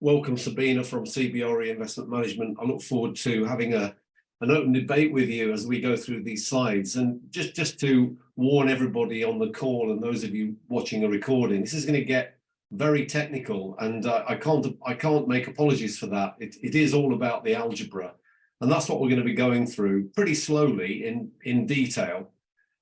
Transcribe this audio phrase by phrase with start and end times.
[0.00, 2.56] welcome Sabina from CBRE Investment Management.
[2.60, 3.94] I look forward to having a
[4.40, 6.94] an open debate with you as we go through these slides.
[6.94, 11.08] And just, just to warn everybody on the call and those of you watching a
[11.08, 12.38] recording, this is going to get
[12.70, 16.36] very technical and uh, I can't I can't make apologies for that.
[16.38, 18.12] It, it is all about the algebra.
[18.60, 22.30] And that's what we're going to be going through pretty slowly in, in detail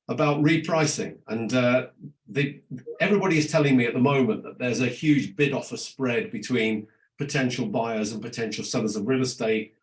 [0.09, 1.17] about repricing.
[1.27, 1.87] And uh,
[2.29, 2.61] the,
[3.01, 6.87] everybody is telling me at the moment that there's a huge bid offer spread between
[7.19, 9.75] potential buyers and potential sellers of real estate,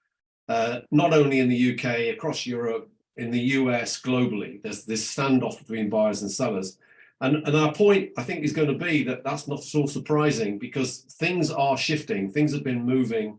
[0.50, 4.62] uh, not only in the UK, across Europe, in the US, globally.
[4.62, 6.78] There's this standoff between buyers and sellers.
[7.22, 10.58] And, and our point, I think, is going to be that that's not so surprising
[10.58, 12.30] because things are shifting.
[12.30, 13.38] Things have been moving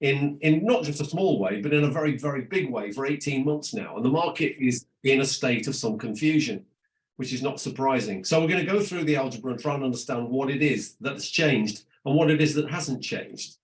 [0.00, 3.06] in, in not just a small way, but in a very, very big way for
[3.06, 3.96] 18 months now.
[3.96, 6.64] And the market is in a state of some confusion,
[7.16, 8.24] which is not surprising.
[8.24, 10.96] So we're going to go through the algebra and try and understand what it is
[11.00, 13.56] that's changed and what it is that hasn't changed.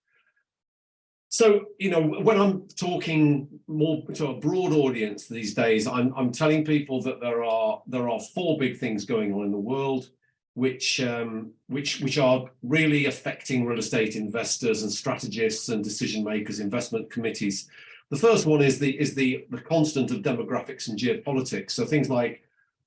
[1.28, 6.32] So, you know, when I'm talking more to a broad audience these days, I'm, I'm
[6.32, 10.08] telling people that there are there are four big things going on in the world,
[10.54, 16.60] which um, which which are really affecting real estate investors and strategists and decision makers,
[16.60, 17.68] investment committees.
[18.10, 21.72] The first one is the is the the constant of demographics and geopolitics.
[21.72, 22.44] So things like,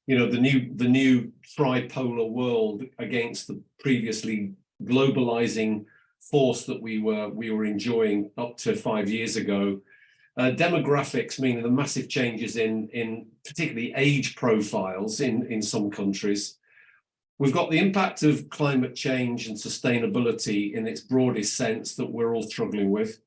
[0.08, 5.86] you know, the new the new tripolar world against the previously globalizing
[6.20, 9.80] force that we were we were enjoying up to five years ago.
[10.38, 16.58] Uh, demographics meaning the massive changes in in particularly age profiles in in some countries.
[17.40, 22.36] We've got the impact of climate change and sustainability in its broadest sense that we're
[22.36, 23.22] all struggling with.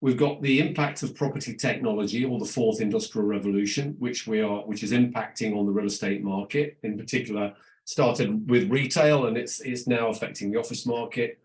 [0.00, 4.60] We've got the impact of property technology or the fourth industrial revolution, which we are,
[4.60, 7.52] which is impacting on the real estate market, in particular,
[7.84, 11.38] started with retail and it's it's now affecting the office market.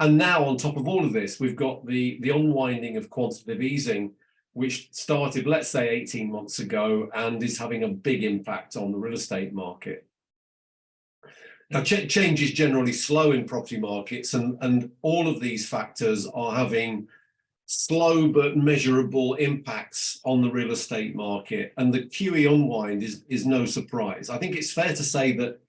[0.00, 3.62] And now on top of all of this, we've got the, the unwinding of quantitative
[3.62, 4.12] easing,
[4.52, 8.98] which started, let's say, 18 months ago and is having a big impact on the
[8.98, 10.06] real estate market.
[11.70, 16.26] Now, ch change is generally slow in property markets, and, and all of these factors
[16.26, 17.08] are having
[17.66, 21.74] slow but measurable impacts on the real estate market.
[21.76, 24.30] And the QE unwind is, is no surprise.
[24.30, 25.60] I think it's fair to say that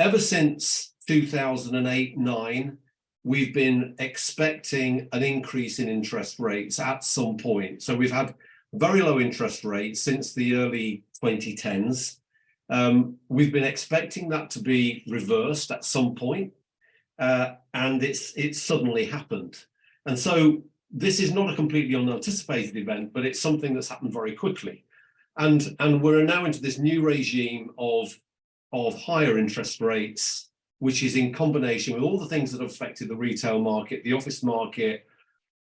[0.00, 2.78] ever since 2008 9,
[3.22, 7.82] we've been expecting an increase in interest rates at some point.
[7.82, 8.34] So we've had
[8.72, 12.16] very low interest rates since the early 2010s.
[12.70, 16.52] Um, we've been expecting that to be reversed at some point,
[17.18, 19.58] uh, and it's it's suddenly happened.
[20.06, 24.32] And so this is not a completely unanticipated event, but it's something that's happened very
[24.32, 24.84] quickly.
[25.36, 28.18] And, and we're now into this new regime of,
[28.72, 30.48] of higher interest rates,
[30.78, 34.12] which is in combination with all the things that have affected the retail market, the
[34.12, 35.06] office market,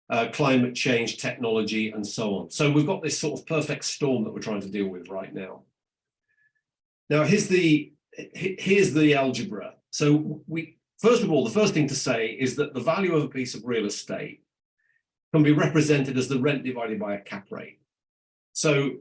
[0.09, 2.49] uh, climate change, technology, and so on.
[2.51, 5.33] So we've got this sort of perfect storm that we're trying to deal with right
[5.33, 5.63] now.
[7.09, 7.93] Now, here's the
[8.33, 9.73] here's the algebra.
[9.89, 13.23] So we first of all, the first thing to say is that the value of
[13.23, 14.43] a piece of real estate
[15.33, 17.79] can be represented as the rent divided by a cap rate.
[18.53, 18.91] So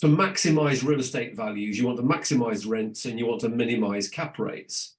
[0.00, 4.08] to maximize real estate values, you want to maximize rents and you want to minimize
[4.08, 4.94] cap rates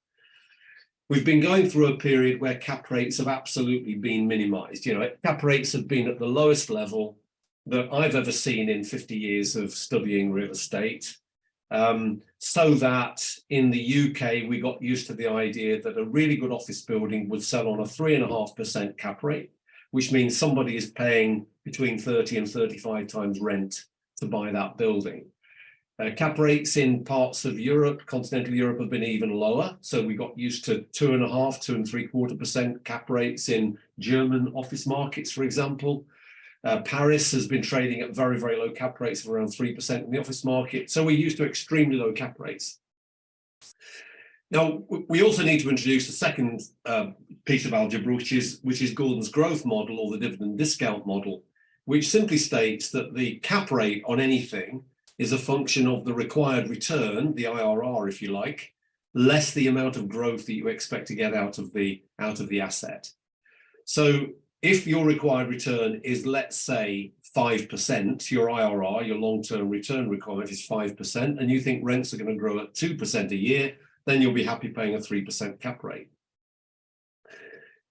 [1.11, 4.85] we've been going through a period where cap rates have absolutely been minimized.
[4.85, 7.17] You know, cap rates have been at the lowest level
[7.65, 11.17] that I've ever seen in 50 years of studying real estate.
[11.69, 16.37] Um, so that in the UK, we got used to the idea that a really
[16.37, 19.51] good office building would sell on a three and a half percent cap rate,
[19.91, 23.83] which means somebody is paying between 30 and 35 times rent
[24.21, 25.25] to buy that building.
[25.99, 29.77] Uh, cap rates in parts of Europe, continental Europe, have been even lower.
[29.81, 33.09] So we got used to two and a half, two and three quarter percent cap
[33.09, 36.05] rates in German office markets, for example.
[36.63, 40.11] Uh, Paris has been trading at very, very low cap rates of around 3% in
[40.11, 40.91] the office market.
[40.91, 42.79] So we're used to extremely low cap rates.
[44.51, 47.11] Now, we also need to introduce a second uh,
[47.45, 51.43] piece of algebra, which is, which is Gordon's growth model or the dividend discount model,
[51.85, 54.83] which simply states that the cap rate on anything
[55.17, 58.73] is a function of the required return, the IRR, if you like,
[59.13, 62.47] less the amount of growth that you expect to get out of the out of
[62.49, 63.11] the asset.
[63.85, 64.27] So
[64.61, 70.67] if your required return is, let's say, 5%, your IRR, your long-term return requirement is
[70.67, 73.75] 5%, and you think rents are going to grow at 2% a year,
[74.05, 76.09] then you'll be happy paying a 3% cap rate.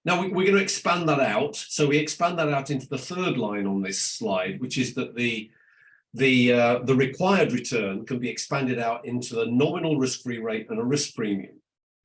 [0.03, 1.55] Now we're going to expand that out.
[1.55, 5.15] So we expand that out into the third line on this slide, which is that
[5.15, 5.51] the
[6.13, 10.79] the, uh, the required return can be expanded out into the nominal risk-free rate and
[10.79, 11.55] a risk premium.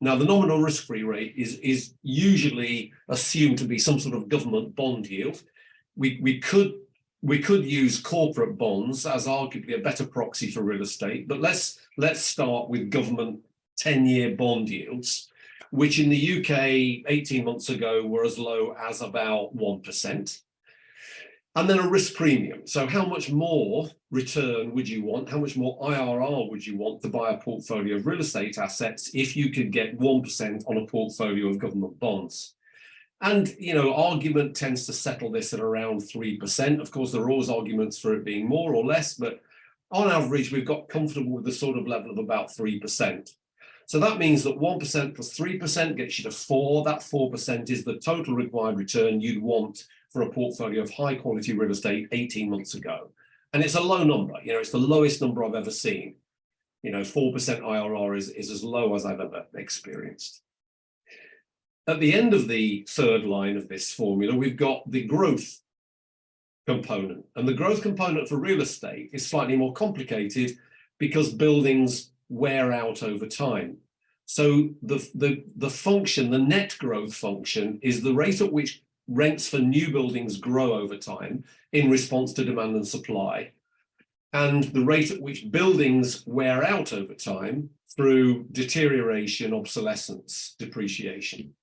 [0.00, 4.76] Now, the nominal risk-free rate is, is usually assumed to be some sort of government
[4.76, 5.43] bond yield.
[5.96, 6.75] We, we could
[7.22, 11.81] we could use corporate bonds as arguably a better proxy for real estate, but let's
[11.96, 13.40] let's start with government
[13.81, 15.28] 10-year bond yields,
[15.70, 20.40] which in the UK 18 months ago were as low as about 1%.
[21.54, 22.66] And then a risk premium.
[22.66, 25.30] So how much more return would you want?
[25.30, 29.10] How much more IRR would you want to buy a portfolio of real estate assets
[29.14, 32.54] if you could get 1% on a portfolio of government bonds?
[33.22, 36.80] And, you know, argument tends to settle this at around 3%.
[36.80, 39.40] Of course, there are always arguments for it being more or less, but
[39.90, 43.30] on average, we've got comfortable with the sort of level of about 3%.
[43.86, 46.84] So that means that 1% plus 3% gets you to 4.
[46.84, 51.52] That 4% is the total required return you'd want for a portfolio of high quality
[51.52, 53.10] real estate 18 months ago.
[53.52, 56.16] And it's a low number, you know, it's the lowest number I've ever seen.
[56.82, 60.42] You know, 4% IRR is, is as low as I've ever experienced.
[61.86, 65.60] At the end of the third line of this formula, we've got the growth
[66.66, 67.24] component.
[67.36, 70.58] And the growth component for real estate is slightly more complicated
[70.98, 73.78] because buildings wear out over time.
[74.26, 79.49] So the, the, the function, the net growth function, is the rate at which rents
[79.49, 83.52] for new buildings grow over time in response to demand and supply,
[84.32, 91.55] and the rate at which buildings wear out over time through deterioration, obsolescence, depreciation.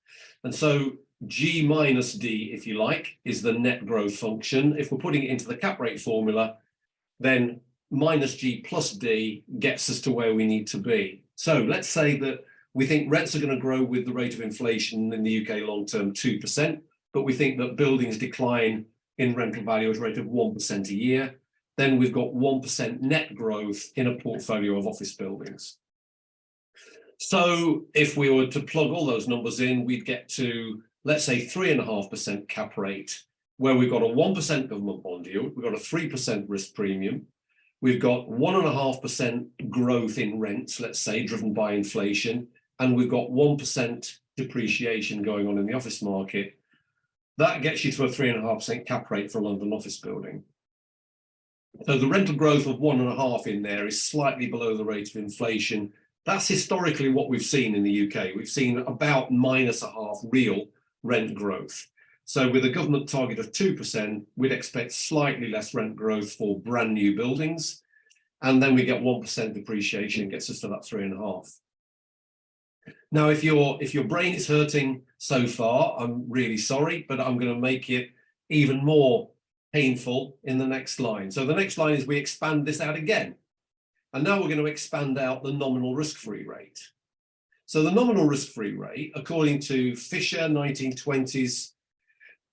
[0.43, 0.93] And so
[1.27, 4.75] G minus D, if you like, is the net growth function.
[4.77, 6.57] If we're putting it into the cap rate formula,
[7.19, 7.61] then
[7.93, 11.23] minus G plus D gets us to where we need to be.
[11.35, 12.43] So let's say that
[12.73, 15.61] we think rents are going to grow with the rate of inflation in the UK
[15.61, 16.81] long term 2%,
[17.13, 18.85] but we think that buildings decline
[19.19, 21.35] in rental value at a rate of 1% a year.
[21.77, 25.77] Then we've got 1% net growth in a portfolio of office buildings.
[27.19, 31.45] So if we were to plug all those numbers in, we'd get to, let's say,
[31.45, 33.23] 3.5% cap rate,
[33.57, 37.27] where we've got a 1% government bond yield, we've got a 3% risk premium,
[37.83, 42.47] we've got 1.5% growth in rents, let's say, driven by inflation,
[42.79, 46.57] and we've got 1% depreciation going on in the office market.
[47.37, 50.45] That gets you to a 3.5% cap rate for a London office building.
[51.85, 55.91] So the rental growth of 1.5 in there is slightly below the rate of inflation,
[56.25, 58.33] that's historically what we've seen in the UK.
[58.33, 60.67] We've seen about minus a half real
[61.03, 61.87] rent growth.
[62.25, 66.93] So with a government target of 2%, we'd expect slightly less rent growth for brand
[66.93, 67.81] new buildings.
[68.41, 71.51] And then we get 1% depreciation gets us to that three and a half.
[73.11, 77.37] Now, if your if your brain is hurting so far, I'm really sorry, but I'm
[77.37, 78.09] going to make it
[78.49, 79.29] even more
[79.71, 81.31] painful in the next line.
[81.31, 83.35] So the next line is we expand this out again.
[84.13, 86.79] And now we're going to expand out the nominal risk-free rate.
[87.65, 91.72] So the nominal risk-free rate, according to Fisher, 1920s,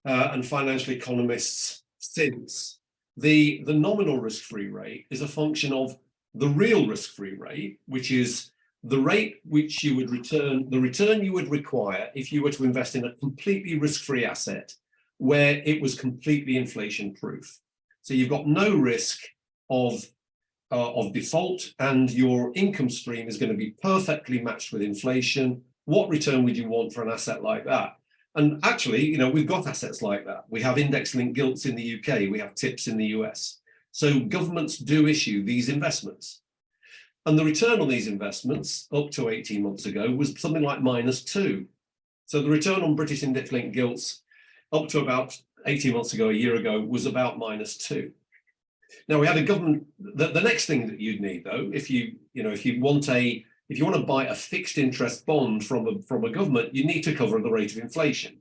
[0.04, 2.78] uh, and financial economists since,
[3.16, 5.96] the, the nominal risk-free rate is a function of
[6.34, 8.52] the real risk-free rate, which is
[8.82, 12.64] the rate which you would return, the return you would require if you were to
[12.64, 14.74] invest in a completely risk-free asset
[15.18, 17.60] where it was completely inflation proof.
[18.00, 19.20] So you've got no risk
[19.68, 20.02] of
[20.72, 25.62] uh, of default and your income stream is going to be perfectly matched with inflation,
[25.84, 27.96] what return would you want for an asset like that?
[28.34, 30.44] And actually, you know, we've got assets like that.
[30.48, 33.58] We have index-linked gilts in the UK, we have TIPS in the US.
[33.92, 36.40] So governments do issue these investments.
[37.26, 41.22] And the return on these investments up to 18 months ago was something like minus
[41.22, 41.66] two.
[42.26, 44.22] So the return on British index-linked gilts
[44.72, 48.12] up to about 18 months ago, a year ago, was about minus two.
[49.08, 49.86] Now we had a government.
[49.98, 53.08] The, the next thing that you'd need, though, if you you know if you want
[53.08, 56.74] a if you want to buy a fixed interest bond from a from a government,
[56.74, 58.38] you need to cover the rate of inflation.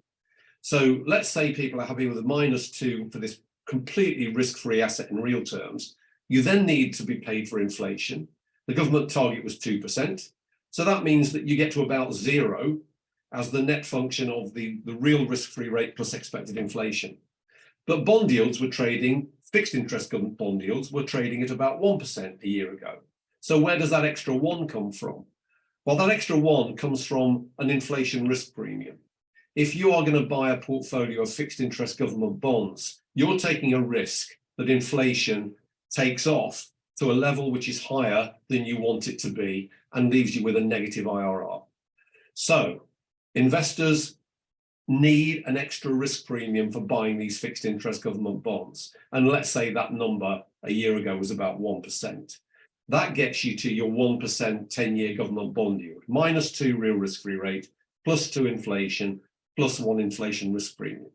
[0.61, 5.11] So let's say people are happy with a minus two for this completely risk-free asset
[5.11, 5.95] in real terms.
[6.27, 8.27] You then need to be paid for inflation.
[8.67, 10.31] The government target was two percent,
[10.71, 12.79] so that means that you get to about zero
[13.31, 17.17] as the net function of the the real risk-free rate plus expected inflation.
[17.85, 22.43] But bond yields were trading fixed interest government bond yields were trading at about 1%
[22.43, 22.99] a year ago.
[23.41, 25.25] So where does that extra one come from?
[25.85, 28.97] Well, that extra one comes from an inflation risk premium.
[29.55, 33.73] If you are going to buy a portfolio of fixed interest government bonds, you're taking
[33.73, 35.55] a risk that inflation
[35.89, 36.69] takes off
[36.99, 40.43] to a level which is higher than you want it to be and leaves you
[40.43, 41.63] with a negative IRR.
[42.33, 42.83] So
[43.35, 44.15] investors
[44.87, 48.93] need an extra risk premium for buying these fixed interest government bonds.
[49.11, 52.37] And let's say that number a year ago was about 1%.
[52.89, 57.69] That gets you to your 1% 10-year government bond yield, minus two real risk-free rate,
[58.03, 59.21] plus two inflation,
[59.55, 61.11] plus one inflation risk premium.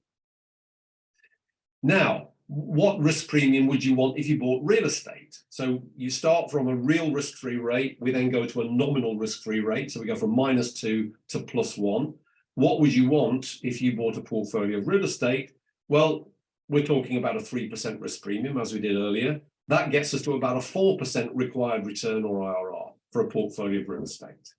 [1.82, 5.36] Now, what risk premium would you want if you bought real estate?
[5.50, 9.60] So you start from a real risk-free rate, we then go to a nominal risk-free
[9.60, 12.14] rate, so we go from minus two to plus one.
[12.54, 15.52] What would you want if you bought a portfolio of real estate?
[15.88, 16.30] Well,
[16.68, 19.40] we're talking about a 3% risk premium, as we did earlier.
[19.68, 23.88] That gets us to about a 4% required return or IRR for a portfolio of
[23.88, 24.54] real estate.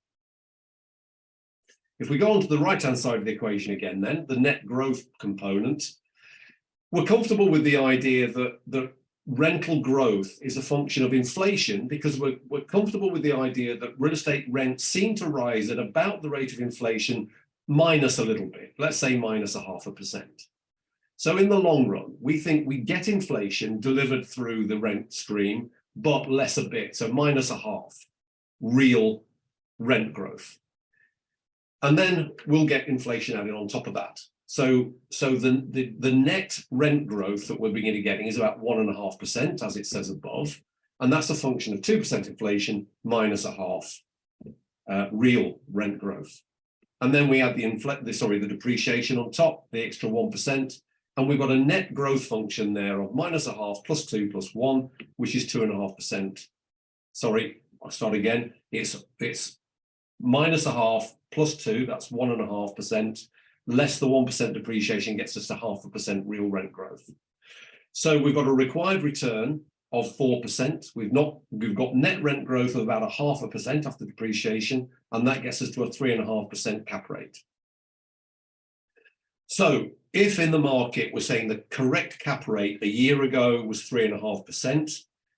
[2.00, 4.66] If we go on to the right-hand side of the equation again, then, the net
[4.66, 5.84] growth component,
[6.92, 8.92] we're comfortable with the idea that the
[9.28, 14.00] rental growth is a function of inflation because we're, we're comfortable with the idea that
[14.00, 17.30] real estate rents seem to rise at about the rate of inflation
[17.68, 20.44] minus a little bit, let's say minus a half a percent.
[21.18, 25.70] So in the long run, we think we get inflation delivered through the rent stream,
[25.96, 28.06] but less a bit, so minus a half
[28.62, 29.24] real
[29.80, 30.58] rent growth.
[31.82, 34.20] And then we'll get inflation added on top of that.
[34.48, 39.64] So, so the, the, the net rent growth that we're beginning getting is about 1.5%,
[39.64, 40.62] as it says above,
[41.00, 44.02] and that's a function of 2% inflation minus a half
[44.90, 46.42] uh, real rent growth.
[47.02, 50.82] And then we add the infl the sorry, the depreciation on top, the extra 1%,
[51.18, 54.54] and we've got a net growth function there of minus a half plus two plus
[54.54, 56.48] one, which is two and a half percent.
[57.14, 58.54] Sorry, I'll start again.
[58.72, 59.58] It's it's
[60.20, 63.20] minus a half plus two, that's one and a half percent,
[63.68, 67.10] less the one percent depreciation gets us to half a percent real rent growth.
[67.94, 69.62] So we've got a required return
[69.94, 70.88] of four percent.
[70.96, 74.90] We've not we've got net rent growth of about a half a percent after depreciation,
[75.14, 77.38] and that gets us to a three and a half percent cap rate.
[79.48, 83.84] So if in the market we're saying the correct cap rate a year ago was
[83.84, 84.90] three and a half percent,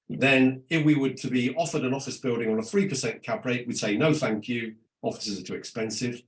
[0.07, 3.43] then if we were to be offered an office building on a three percent cap
[3.43, 4.75] rate, we'd say no, thank you.
[5.01, 6.21] Offices are too expensive.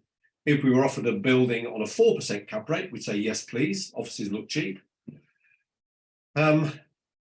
[0.48, 3.44] If we were offered a building on a four percent cap rate, we'd say yes,
[3.44, 3.94] please.
[3.96, 4.80] Offices look cheap.
[6.36, 6.74] Um,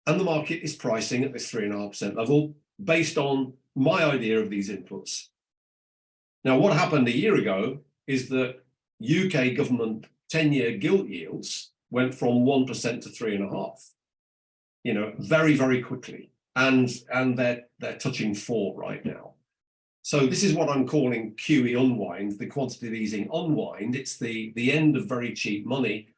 [0.07, 3.53] and the market is pricing at this three and a half percent level based on
[3.75, 5.27] my idea of these inputs.
[6.43, 8.63] Now, what happened a year ago is that
[9.03, 12.67] UK government 10-year gilt yields went from 1%
[13.01, 13.89] to 3.5,
[14.83, 16.31] you know, very, very quickly.
[16.55, 19.33] And, and they're, they're touching four right now.
[20.01, 23.95] So this is what I'm calling QE unwind, the quantitative easing unwind.
[23.95, 26.09] It's the, the end of very cheap money,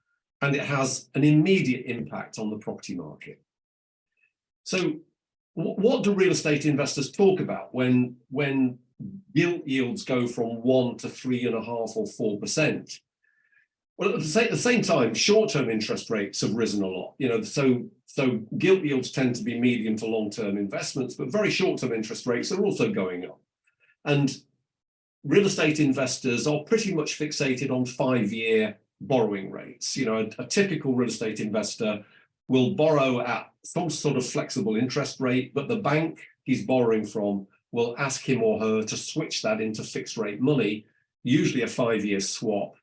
[0.42, 3.42] and it has an immediate impact on the property market.
[4.64, 5.00] So
[5.54, 8.80] what do real estate investors talk about when, when
[9.36, 13.00] gilt yields go from one to three and a half or four percent?
[14.02, 17.14] Well, at the same, time, short-term interest rates have risen a lot.
[17.20, 21.52] You know, so so gilt yields tend to be medium to long-term investments, but very
[21.52, 23.40] short-term interest rates are also going up.
[24.04, 24.36] And
[25.24, 29.96] real estate investors are pretty much fixated on five-year borrowing rates.
[29.96, 32.04] You know, a, a typical real estate investor
[32.48, 37.46] will borrow at some sort of flexible interest rate, but the bank he's borrowing from
[37.72, 40.88] will ask him or her to switch that into fixed rate money,
[41.24, 42.74] usually a five-year swap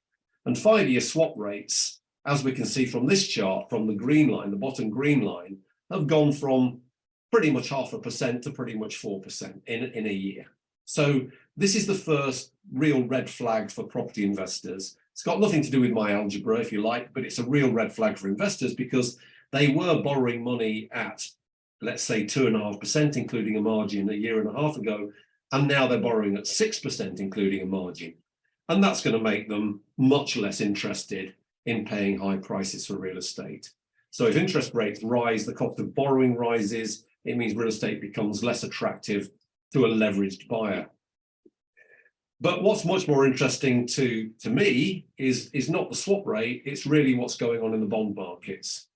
[0.48, 4.50] and five-year swap rates, as we can see from this chart, from the green line,
[4.50, 5.58] the bottom green line,
[5.90, 6.80] have gone from
[7.30, 10.46] pretty much half a percent to pretty much 4% in, in a year.
[10.86, 11.26] So
[11.58, 14.96] this is the first real red flag for property investors.
[15.12, 17.70] It's got nothing to do with my algebra, if you like, but it's a real
[17.70, 19.18] red flag for investors because
[19.52, 21.26] they were borrowing money at,
[21.82, 25.12] let's say, 2.5%, including a margin a year and a half ago,
[25.52, 28.14] and now they're borrowing at 6%, including a margin.
[28.68, 31.34] And that's going to make them much less interested
[31.66, 33.70] in paying high prices for real estate.
[34.10, 38.44] So if interest rates rise, the cost of borrowing rises, it means real estate becomes
[38.44, 39.30] less attractive
[39.72, 40.88] to a leveraged buyer.
[42.40, 46.86] But what's much more interesting to, to me is, is not the swap rate, it's
[46.86, 48.86] really what's going on in the bond markets.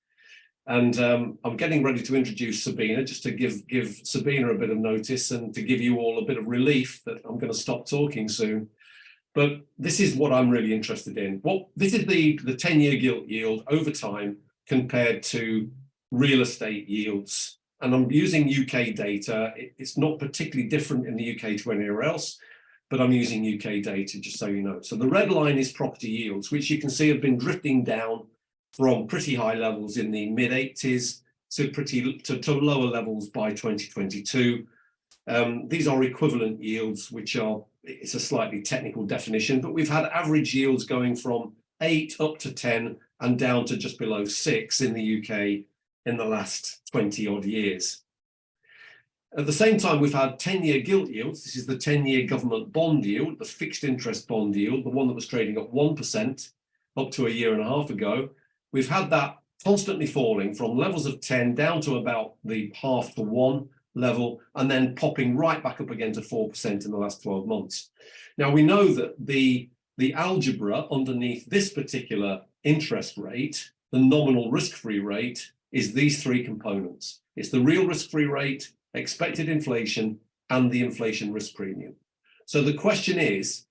[0.66, 4.70] And um, I'm getting ready to introduce Sabina just to give, give Sabina a bit
[4.70, 7.58] of notice and to give you all a bit of relief that I'm going to
[7.58, 8.68] stop talking soon.
[9.34, 11.38] But this is what I'm really interested in.
[11.42, 14.36] What this is the the 10-year gilt yield over time
[14.66, 15.70] compared to
[16.10, 17.58] real estate yields.
[17.80, 19.52] And I'm using UK data.
[19.56, 22.38] It's not particularly different in the UK to anywhere else,
[22.90, 24.80] but I'm using UK data just so you know.
[24.82, 28.26] So the red line is property yields, which you can see have been drifting down
[28.72, 31.22] from pretty high levels in the mid 80s
[31.52, 34.66] to pretty to, to lower levels by 2022.
[35.26, 40.04] Um, these are equivalent yields, which are it's a slightly technical definition, but we've had
[40.06, 44.92] average yields going from eight up to 10 and down to just below six in
[44.94, 45.64] the UK
[46.06, 48.02] in the last 20 odd years.
[49.36, 51.42] At the same time, we've had 10-year gilt yields.
[51.42, 55.14] This is the 10-year government bond yield, the fixed interest bond yield, the one that
[55.14, 56.50] was trading at 1%
[56.98, 58.28] up to a year and a half ago.
[58.72, 63.22] We've had that constantly falling from levels of 10 down to about the half to
[63.22, 67.46] one level, and then popping right back up again to 4% in the last 12
[67.46, 67.90] months.
[68.38, 69.68] Now, we know that the,
[69.98, 77.20] the algebra underneath this particular interest rate, the nominal risk-free rate, is these three components.
[77.36, 80.18] It's the real risk-free rate, expected inflation,
[80.50, 81.94] and the inflation risk premium.
[82.46, 83.64] So the question is,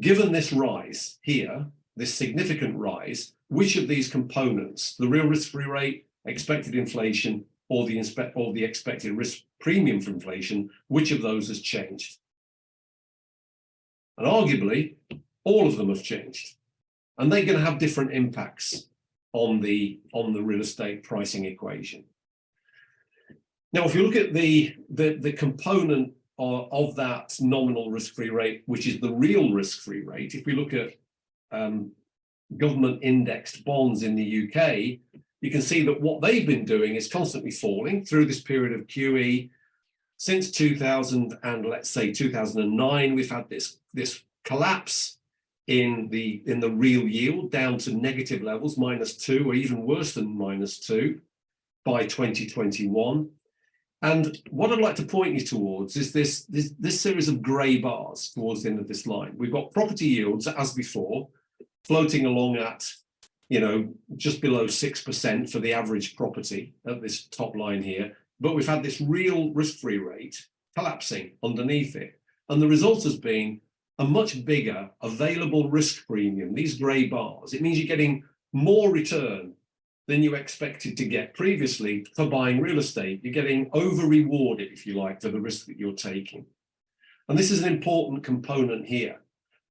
[0.00, 1.66] given this rise here,
[1.96, 8.32] this significant rise, which of these components, the real risk-free rate, expected inflation, or the,
[8.34, 12.18] or the expected risk premium for inflation, which of those has changed?
[14.18, 14.96] And arguably,
[15.44, 16.56] all of them have changed,
[17.16, 18.88] and they're going to have different impacts
[19.32, 22.04] on the, on the real estate pricing equation.
[23.72, 28.64] Now, if you look at the, the, the component of, of that nominal risk-free rate,
[28.66, 30.90] which is the real risk-free rate, if we look at
[31.52, 31.92] um,
[32.58, 34.98] government indexed bonds in the UK,
[35.42, 38.86] you can see that what they've been doing is constantly falling through this period of
[38.86, 39.50] QE.
[40.16, 45.18] Since 2000 and let's say 2009, we've had this, this collapse
[45.66, 50.14] in the in the real yield down to negative levels, minus two, or even worse
[50.14, 51.20] than minus two
[51.84, 53.28] by 2021.
[54.02, 57.78] And what I'd like to point you towards is this, this, this series of grey
[57.78, 59.34] bars towards the end of this line.
[59.36, 61.28] We've got property yields, as before,
[61.84, 62.84] floating along at,
[63.52, 68.16] you know, just below 6% for the average property at this top line here.
[68.40, 72.18] But we've had this real risk-free rate collapsing underneath it.
[72.48, 73.60] And the result has been
[73.98, 77.52] a much bigger available risk premium, these grey bars.
[77.52, 79.52] It means you're getting more return
[80.08, 83.20] than you expected to get previously for buying real estate.
[83.22, 86.46] You're getting over rewarded, if you like, for the risk that you're taking.
[87.28, 89.20] And this is an important component here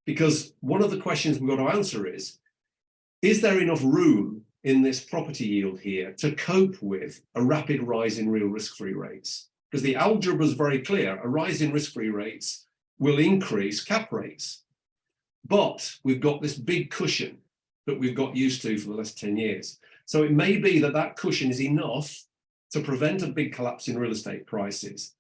[0.05, 2.37] because one of the questions we've got to answer is,
[3.21, 8.17] is there enough room in this property yield here to cope with a rapid rise
[8.17, 9.49] in real risk-free rates?
[9.69, 12.65] Because the algebra is very clear, a rise in risk-free rates
[12.99, 14.63] will increase cap rates.
[15.47, 17.37] But we've got this big cushion
[17.87, 19.79] that we've got used to for the last 10 years.
[20.05, 22.23] So it may be that that cushion is enough
[22.71, 25.13] to prevent a big collapse in real estate prices.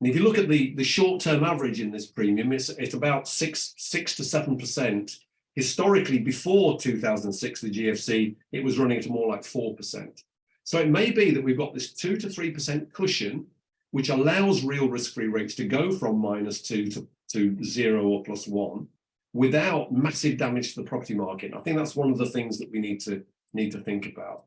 [0.00, 3.28] And if you look at the, the short-term average in this premium, it's, it's about
[3.28, 5.18] six, six to 7%.
[5.56, 10.22] Historically, before 2006, the GFC, it was running at more like 4%.
[10.64, 13.46] So it may be that we've got this two to 3% cushion,
[13.90, 18.46] which allows real risk-free rates to go from minus two to, to zero or plus
[18.46, 18.86] one
[19.32, 21.52] without massive damage to the property market.
[21.54, 24.44] I think that's one of the things that we need to need to think about.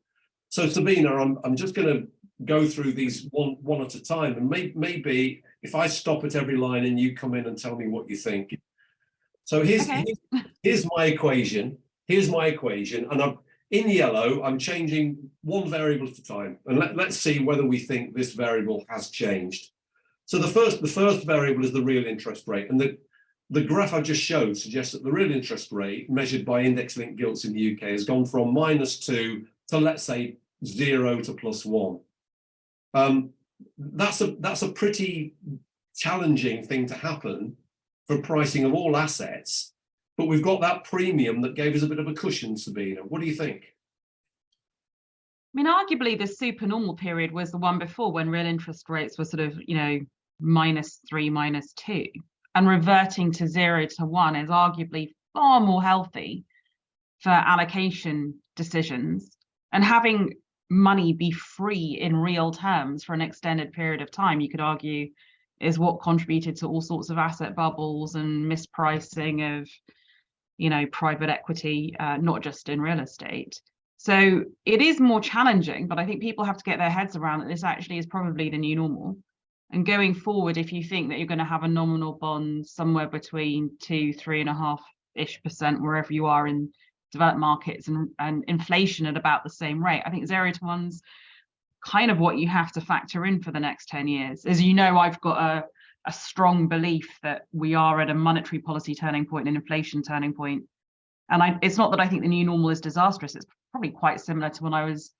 [0.50, 2.08] So Sabina, I'm, I'm just going to
[2.46, 4.38] go through these one, one at a time.
[4.38, 7.76] And may, maybe if I stop at every line and you come in and tell
[7.76, 8.58] me what you think.
[9.46, 10.04] So here's, Okay.
[10.32, 11.78] here's, here's my equation.
[12.08, 13.08] Here's my equation.
[13.12, 13.40] And I'm
[13.72, 16.60] in yellow, I'm changing one variable at a time.
[16.66, 19.72] And let, let's see whether we think this variable has changed.
[20.26, 22.70] So the first, the first variable is the real interest rate.
[22.70, 22.98] And the,
[23.50, 27.18] the graph I just showed suggests that the real interest rate measured by index linked
[27.18, 31.66] gilts in the UK has gone from minus two to let's say zero to plus
[31.66, 32.00] one.
[32.94, 33.32] Um,
[33.78, 35.36] that's a that's a pretty
[35.96, 37.58] challenging thing to happen
[38.08, 39.74] for pricing of all assets,
[40.18, 43.02] but we've got that premium that gave us a bit of a cushion, Sabina.
[43.02, 43.64] What do you think?
[45.56, 49.18] I mean, arguably the super normal period was the one before when real interest rates
[49.18, 50.00] were sort of, you know,
[50.40, 52.08] minus three, minus two.
[52.56, 56.46] And reverting to zero to one is arguably far more healthy
[57.22, 59.38] for allocation decisions.
[59.72, 60.34] And having
[60.70, 65.10] money be free in real terms for an extended period of time, you could argue,
[65.64, 69.70] is what contributed to all sorts of asset bubbles and mispricing of,
[70.58, 73.60] you know, private equity, uh, not just in real estate.
[73.98, 77.40] So it is more challenging, but I think people have to get their heads around
[77.40, 79.18] that this actually is probably the new normal.
[79.72, 83.08] And going forward, if you think that you're going to have a nominal bond somewhere
[83.08, 84.84] between two, three and a half
[85.16, 86.70] ish percent, wherever you are in
[87.12, 91.02] developed markets and, and inflation at about the same rate, I think zero to one's
[91.86, 94.46] kind of what you have to factor in for the next 10 years.
[94.46, 95.66] As you know, I've got a,
[96.08, 100.34] a strong belief that we are at a monetary policy turning point, an inflation turning
[100.34, 100.64] point.
[101.30, 103.36] And I, it's not that I think the new normal is disastrous.
[103.36, 105.12] It's probably quite similar to when I was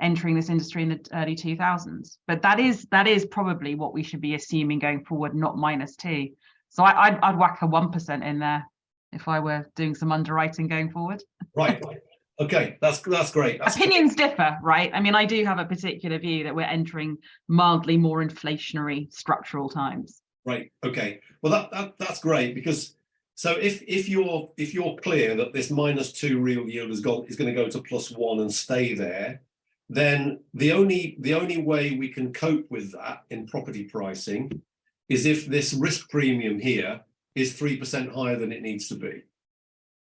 [0.00, 2.18] entering this industry in the early 2000s.
[2.26, 5.96] But that is that is probably what we should be assuming going forward, not minus
[5.96, 6.28] two.
[6.68, 8.64] So I, I'd, I'd whack a one percent in there
[9.12, 11.22] if I were doing some underwriting going forward.
[11.54, 11.82] Right.
[12.38, 13.58] Okay, that's that's great.
[13.58, 14.90] That's Opinions differ, right?
[14.92, 17.16] I mean, I do have a particular view that we're entering
[17.48, 20.20] mildly more inflationary structural times.
[20.44, 20.70] Right.
[20.84, 21.20] Okay.
[21.42, 22.94] Well, that, that that's great because
[23.36, 27.24] so if if you're if you're clear that this minus two real yield has gone
[27.26, 29.40] is going to go to plus one and stay there,
[29.88, 34.62] then the only the only way we can cope with that in property pricing
[35.08, 37.00] is if this risk premium here
[37.34, 39.22] is three percent higher than it needs to be.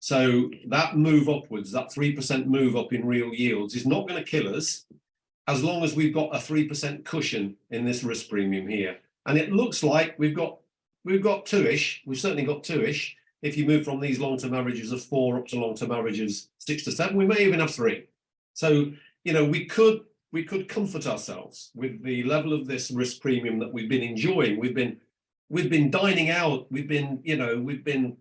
[0.02, 4.20] So that move upwards, that three percent move up in real yields is not going
[4.20, 4.84] to kill us
[5.46, 8.98] as long as we've got a three percent cushion in this risk premium here.
[9.26, 10.58] And it looks like we've got
[11.04, 12.02] we've got two-ish.
[12.04, 13.16] We've certainly got two-ish.
[13.42, 16.90] If you move from these long-term averages of four up to long-term averages six to
[16.90, 18.08] seven, we may even have three.
[18.54, 18.90] So
[19.22, 20.00] you know we could
[20.32, 24.58] we could comfort ourselves with the level of this risk premium that we've been enjoying.
[24.58, 24.96] We've been
[25.48, 26.66] we've been dining out.
[26.72, 28.16] We've been you know we've been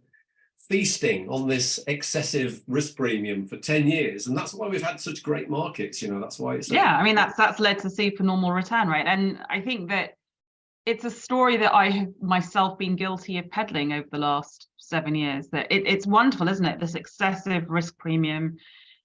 [0.70, 5.22] feasting on this excessive risk premium for 10 years and that's why we've had such
[5.22, 8.24] great markets you know that's why it's Yeah, I mean, that's that's led to super
[8.24, 9.06] normal return, right?
[9.06, 10.12] And I think that
[10.86, 15.16] it's a story that I have myself been guilty of peddling over the last seven
[15.16, 15.48] years.
[15.50, 16.80] That it, it's wonderful, isn't it?
[16.80, 18.58] This excessive risk premium.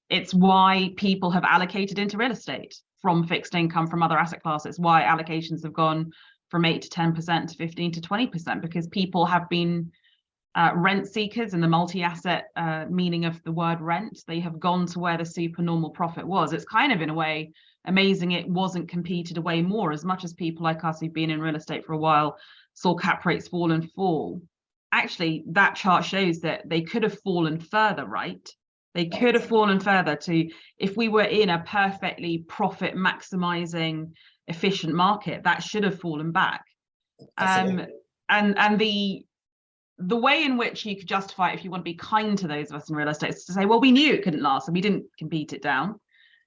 [0.09, 4.79] It's why people have allocated into real estate from fixed income from other asset classes.
[4.79, 6.13] Why allocations have gone
[6.49, 9.91] from eight to ten percent to fifteen to twenty percent because people have been
[10.57, 14.25] uh, rent seekers in the multi-asset uh, meaning of the word rent.
[14.27, 16.53] They have gone to where the supernormal profit was.
[16.53, 17.53] It's kind of in a way
[17.85, 21.41] amazing it wasn't competed away more as much as people like us who've been in
[21.41, 22.37] real estate for a while
[22.75, 24.43] saw cap rates fall and fall.
[24.93, 28.49] Actually, that chart shows that they could have fallen further, right?
[28.95, 34.13] They could have fallen further to if we were in a perfectly profit maximizing
[34.49, 36.65] efficient market, that should have fallen back.
[37.37, 37.87] Um,
[38.29, 39.25] and and the
[39.99, 42.71] the way in which you could justify if you want to be kind to those
[42.71, 44.75] of us in real estate is to say, well, we knew it couldn't last and
[44.75, 45.99] we didn't compete it down.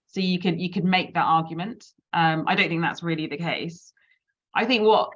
[0.07, 1.85] So you could you could make that argument.
[2.13, 3.93] Um, I don't think that's really the case.
[4.55, 5.11] I think what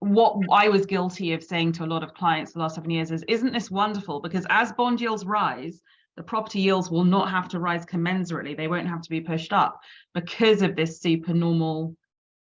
[0.00, 3.10] what I was guilty of saying to a lot of clients the last seven years
[3.10, 4.20] is, isn't this wonderful?
[4.20, 5.80] Because as bond yields rise,
[6.16, 8.56] the property yields will not have to rise commensurately.
[8.56, 9.80] They won't have to be pushed up
[10.14, 11.96] because of this super normal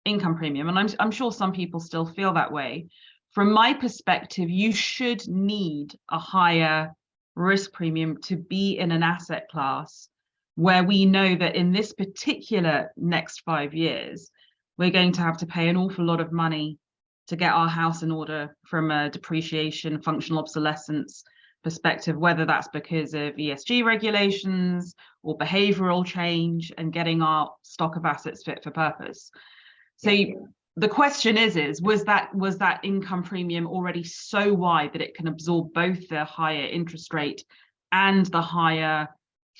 [0.04, 0.68] income premium.
[0.68, 2.86] And I'm I'm sure some people still feel that way
[3.34, 6.92] from my perspective, you should need a higher
[7.34, 10.08] risk premium to be in an asset class
[10.54, 14.30] where we know that in this particular next five years,
[14.78, 16.78] we're going to have to pay an awful lot of money
[17.26, 21.24] to get our house in order from a depreciation, functional obsolescence
[21.64, 24.94] perspective, whether that's because of ESG regulations
[25.24, 29.30] or behavioral change and getting our stock of assets fit for purpose.
[29.96, 34.92] So you- the question is is was that was that income premium already so wide
[34.92, 37.44] that it can absorb both the higher interest rate
[37.92, 39.08] and the higher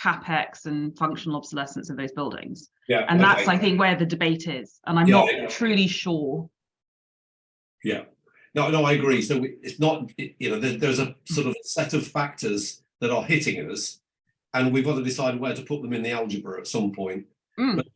[0.02, 3.52] capex and functional obsolescence of those buildings yeah and that's okay.
[3.52, 5.46] i think where the debate is and i'm Yeah, not yeah.
[5.46, 6.50] truly sure
[7.84, 8.04] Yeah,
[8.54, 9.20] no, no, I agree.
[9.20, 13.70] So it's not, you know, there's a sort of set of factors that are hitting
[13.70, 14.00] us.
[14.54, 17.26] And we've got to decide where to put them in the algebra at some point.
[17.58, 17.76] Mm.
[17.76, 17.86] But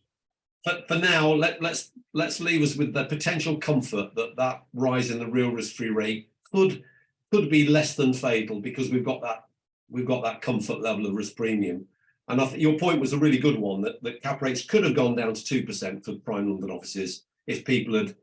[0.65, 5.11] for, for now, let, let's, let's leave us with the potential comfort that that rise
[5.11, 6.83] in the real risk-free rate could,
[7.33, 9.45] could be less than fatal because we've got that,
[9.91, 11.87] we've got that comfort level of risk premium.
[12.29, 14.85] And I think your point was a really good one, that, that cap rates could
[14.85, 18.15] have gone down to two percent for prime London offices if people had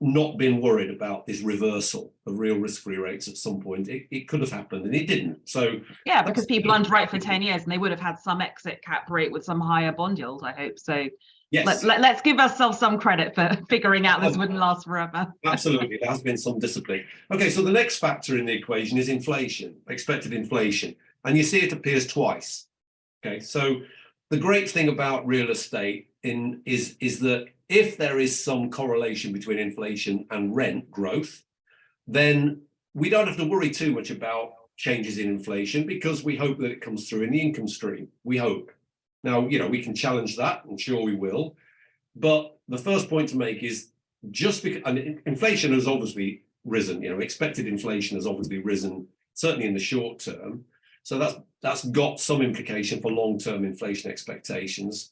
[0.00, 3.88] not been worried about this reversal of real risk-free rates at some point.
[3.88, 5.48] It, it could have happened and it didn't.
[5.48, 8.82] So yeah because people underwrite for 10 years and they would have had some exit
[8.82, 11.06] cap rate with some higher bond yield i hope so
[11.50, 14.86] yes, let, let, let's give ourselves some credit for figuring out this Um, wouldn't last
[14.86, 17.04] forever absolutely, there has been some discipline.
[17.30, 21.60] Okay, so the next factor in the equation is inflation, expected inflation, and you see
[21.60, 22.66] it appears twice.
[23.24, 23.80] Okay, so
[24.30, 29.32] the great thing about real estate in is is that if there is some correlation
[29.32, 31.42] between inflation and rent growth,
[32.06, 32.62] then
[32.94, 36.70] we don't have to worry too much about changes in inflation because we hope that
[36.70, 38.08] it comes through in the income stream.
[38.24, 38.70] We hope.
[39.22, 41.56] Now, you know, we can challenge that, I'm sure we will.
[42.14, 43.88] But the first point to make is
[44.30, 49.66] just because and inflation has obviously risen, you know, expected inflation has obviously risen, certainly
[49.66, 50.64] in the short term.
[51.02, 55.10] So that's that's got some implication for long-term inflation expectations.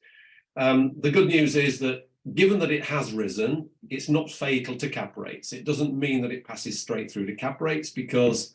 [0.57, 4.89] Um, the good news is that given that it has risen, it's not fatal to
[4.89, 5.53] cap rates.
[5.53, 8.55] It doesn't mean that it passes straight through to cap rates because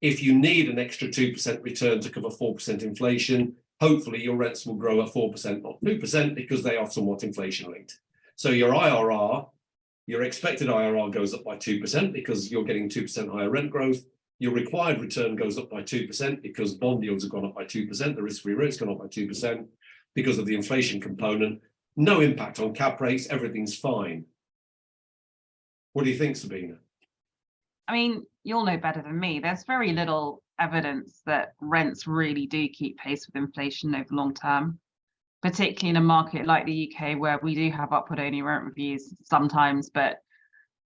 [0.00, 3.54] if you need an extra 2% return to cover 4% inflation,
[3.88, 7.98] hopefully your rents will grow at 4%, not 2%, because they are somewhat inflation linked.
[8.36, 9.48] So your IRR,
[10.06, 14.02] your expected IRR goes up by 2% because you're getting 2% higher rent growth.
[14.38, 17.64] your required return goes up by two percent because bond yields have gone up by
[17.64, 19.66] two percent, the risk-free rate's gone up by two percent
[20.14, 21.60] because of the inflation component.
[21.96, 24.26] No impact on cap rates, everything's fine.
[25.92, 26.76] What do you think, Sabina?
[27.88, 29.40] I mean, you'll know better than me.
[29.40, 34.78] There's very little evidence that rents really do keep pace with inflation over long term,
[35.42, 39.14] particularly in a market like the UK where we do have upward only rent reviews
[39.24, 40.16] sometimes, but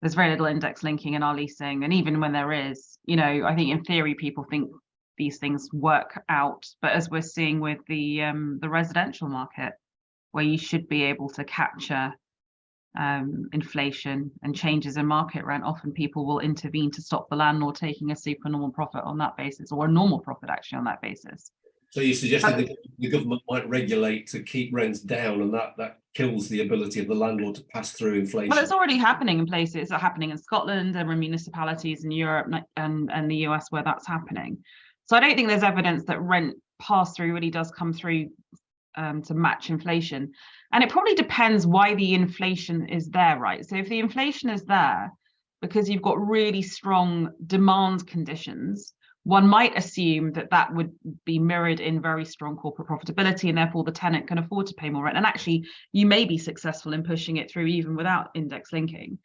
[0.01, 1.83] there's very little index linking in our leasing.
[1.83, 4.69] And even when there is, you know, I think in theory people think
[5.17, 9.73] these things work out, but as we're seeing with the um, the residential market,
[10.31, 12.13] where you should be able to capture
[12.97, 17.75] um, inflation and changes in market rent, often people will intervene to stop the landlord
[17.75, 21.51] taking a supernormal profit on that basis, or a normal profit actually on that basis.
[21.91, 25.99] So you suggested that the government might regulate to keep rents down, and that that
[26.15, 28.49] kills the ability of the landlord to pass through inflation.
[28.49, 29.75] Well, it's already happening in places.
[29.75, 34.07] It's happening in Scotland and in municipalities in Europe and, and the US where that's
[34.07, 34.57] happening.
[35.05, 38.29] So I don't think there's evidence that rent pass through really does come through
[38.95, 40.33] um, to match inflation.
[40.71, 43.65] And it probably depends why the inflation is there, right?
[43.65, 45.11] So if the inflation is there
[45.61, 50.93] because you've got really strong demand conditions, one might assume that that would
[51.25, 54.89] be mirrored in very strong corporate profitability and therefore the tenant can afford to pay
[54.89, 55.17] more rent.
[55.17, 59.19] And actually, you may be successful in pushing it through even without index linking.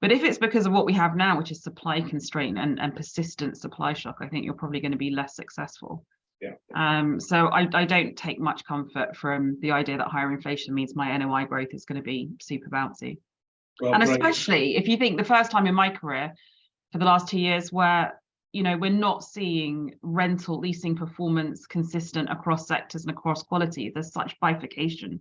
[0.00, 2.94] But if it's because of what we have now, which is supply constraint and, and
[2.94, 6.04] persistent supply shock, I think you're probably going to be less successful.
[6.40, 6.52] Yeah.
[6.74, 10.94] Um, so I, I don't take much comfort from the idea that higher inflation means
[10.94, 13.18] my NOI growth is going to be super bouncy.
[13.80, 16.34] Well, and especially if you think the first time in my career
[16.92, 18.20] for the last two years where
[18.52, 24.12] you know we're not seeing rental leasing performance consistent across sectors and across quality there's
[24.12, 25.20] such bifurcation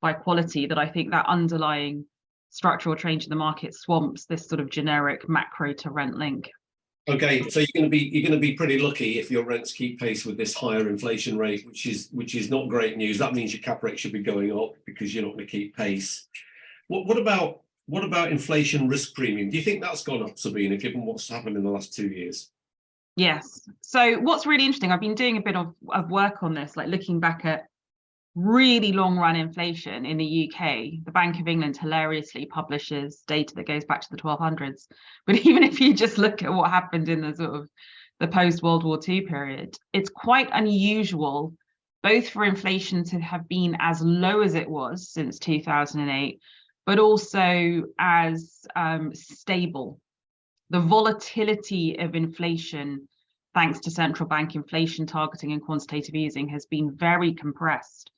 [0.00, 2.04] by quality that i think that underlying
[2.50, 6.50] structural change in the market swamps this sort of generic macro to rent link
[7.06, 9.72] Okay, so you're going to be you're going to be pretty lucky if your rents
[9.72, 13.18] keep pace with this higher inflation rate, which is which is not great news.
[13.18, 15.76] That means your cap rate should be going up because you're not going to keep
[15.76, 16.28] pace.
[16.88, 19.50] What what about what about inflation risk premium?
[19.50, 22.50] Do you think that's gone up, Sabina, given what's happened in the last two years?
[23.16, 23.68] Yes.
[23.82, 26.88] So what's really interesting, I've been doing a bit of, of work on this, like
[26.88, 27.66] looking back at
[28.34, 31.04] really long run inflation in the UK.
[31.04, 34.86] The Bank of England hilariously publishes data that goes back to the 1200s.
[35.26, 37.68] But even if you just look at what happened in the sort of
[38.20, 41.54] the post World War II period, it's quite unusual
[42.04, 46.38] both for inflation to have been as low as it was since 2008,
[46.84, 49.98] but also as um, stable.
[50.68, 53.08] The volatility of inflation,
[53.54, 58.10] thanks to central bank inflation targeting and quantitative easing, has been very compressed.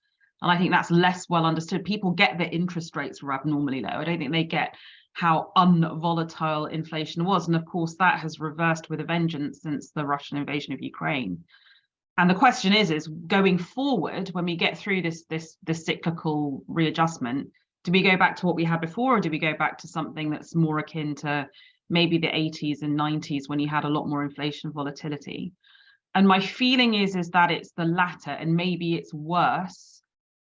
[0.42, 1.84] And I think that's less well understood.
[1.84, 3.88] People get that interest rates were abnormally low.
[3.90, 4.76] I don't think they get
[5.14, 7.46] how unvolatile inflation was.
[7.46, 11.42] And of course, that has reversed with a vengeance since the Russian invasion of Ukraine.
[12.18, 16.62] And the question is, is going forward, when we get through this this this cyclical
[16.68, 17.48] readjustment,
[17.84, 19.88] do we go back to what we had before, or do we go back to
[19.88, 21.48] something that's more akin to
[21.88, 25.52] maybe the 80s and 90s when you had a lot more inflation volatility?
[26.14, 29.95] And my feeling is is that it's the latter, and maybe it's worse.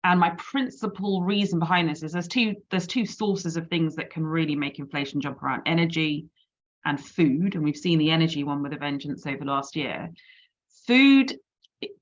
[0.05, 4.11] And my principal reason behind this is there's two there's two sources of things that
[4.11, 6.27] can really make inflation jump around: energy
[6.85, 7.55] and food.
[7.55, 10.11] And we've seen the energy one with a vengeance over last year.
[10.87, 11.35] Food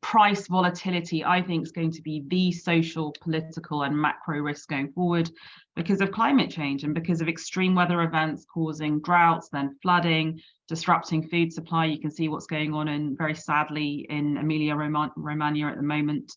[0.01, 4.93] price volatility, I think, is going to be the social, political, and macro risk going
[4.93, 5.31] forward
[5.75, 11.29] because of climate change and because of extreme weather events causing droughts, then flooding, disrupting
[11.29, 11.87] food supply.
[11.87, 16.33] You can see what's going on in very sadly in Emilia Romagna at the moment.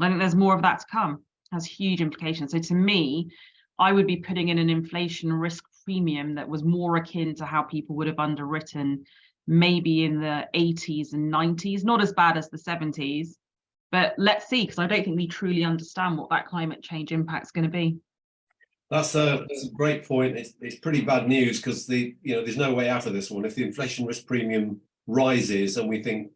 [0.00, 2.52] And I think there's more of that to come, has huge implications.
[2.52, 3.30] So to me,
[3.78, 7.62] I would be putting in an inflation risk premium that was more akin to how
[7.62, 9.04] people would have underwritten
[9.46, 13.30] maybe in the 80s and 90s, not as bad as the 70s.
[13.90, 17.46] But let's see, because I don't think we truly understand what that climate change impact
[17.46, 17.98] is going to be.
[18.90, 20.36] That's a, that's a great point.
[20.36, 23.30] It's, it's pretty bad news because the you know there's no way out of this
[23.30, 23.44] one.
[23.44, 26.30] If the inflation risk premium rises and we think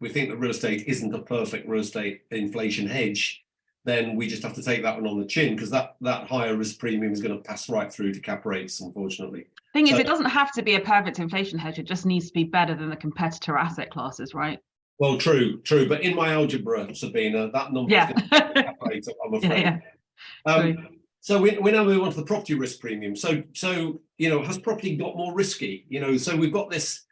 [0.00, 3.42] we think that real estate isn't a perfect real estate inflation hedge,
[3.84, 6.56] then we just have to take that one on the chin because that that higher
[6.56, 9.46] risk premium is going to pass right through to cap rates, unfortunately.
[9.72, 11.78] Thing So- is, it doesn't have to be a perfect inflation hedge.
[11.78, 14.58] It just needs to be better than the competitor asset classes, right?
[14.98, 15.86] Well, true, true.
[15.86, 18.08] But in my algebra, Sabina, that number Yeah.
[18.08, 19.60] is going to cap rate, I'm afraid.
[19.60, 19.78] yeah.
[20.46, 20.88] Um,
[21.20, 23.14] so we, we now move on to the property risk premium.
[23.14, 25.84] So so you know, has property got more risky?
[25.90, 27.02] You know, so we've got this,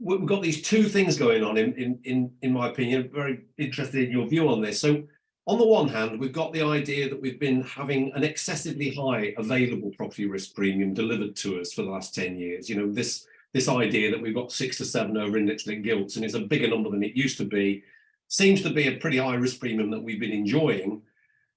[0.00, 1.56] we've got these two things going on.
[1.56, 4.80] In in in in my opinion, very interested in your view on this.
[4.80, 5.02] So
[5.46, 9.34] on the one hand, we've got the idea that we've been having an excessively high
[9.38, 12.68] available property risk premium delivered to us for the last ten years.
[12.68, 16.16] You know, this this idea that we've got six to seven over index linked gilts
[16.16, 17.82] and it's a bigger number than it used to be.
[18.28, 21.00] Seems to be a pretty high risk premium that we've been enjoying.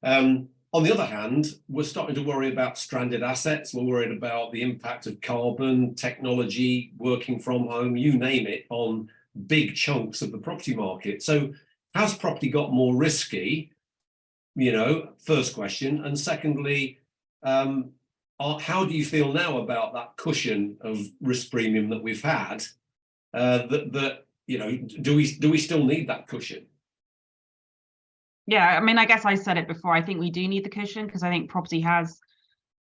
[0.03, 3.73] Um, on the other hand, we're starting to worry about stranded assets.
[3.73, 9.09] We're worried about the impact of carbon, technology, working from home, you name it, on
[9.47, 11.23] big chunks of the property market.
[11.23, 11.53] So
[11.93, 13.73] has property got more risky?
[14.55, 16.05] You know, first question.
[16.05, 16.99] And secondly,
[17.43, 17.91] um,
[18.39, 22.63] are, how do you feel now about that cushion of risk premium that we've had?
[23.33, 26.65] Uh, that that you know, do we do we still need that cushion?
[28.47, 29.93] Yeah, I mean, I guess I said it before.
[29.93, 32.19] I think we do need the cushion because I think property has,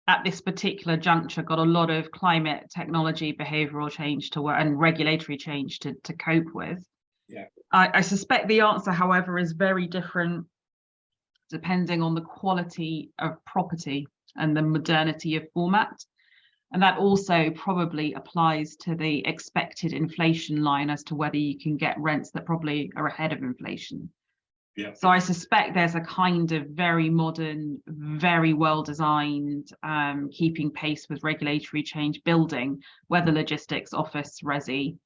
[0.07, 4.79] at this particular juncture, got a lot of climate, technology, behavioural change to work and
[4.79, 6.83] regulatory change to to cope with.
[7.27, 7.45] Yeah.
[7.71, 10.47] I, I suspect the answer, however, is very different
[11.49, 16.03] depending on the quality of property and the modernity of format.
[16.71, 21.77] And that also probably applies to the expected inflation line as to whether you can
[21.77, 24.11] get rents that probably are ahead of inflation.
[24.93, 31.07] So I suspect there's a kind of very modern, very well designed, um, keeping pace
[31.09, 34.97] with regulatory change building, whether logistics, office, resi,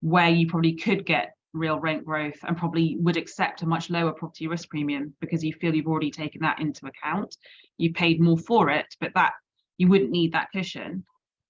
[0.00, 4.12] where you probably could get real rent growth and probably would accept a much lower
[4.12, 7.36] property risk premium because you feel you've already taken that into account.
[7.78, 9.32] You paid more for it, but that
[9.78, 11.04] you wouldn't need that cushion.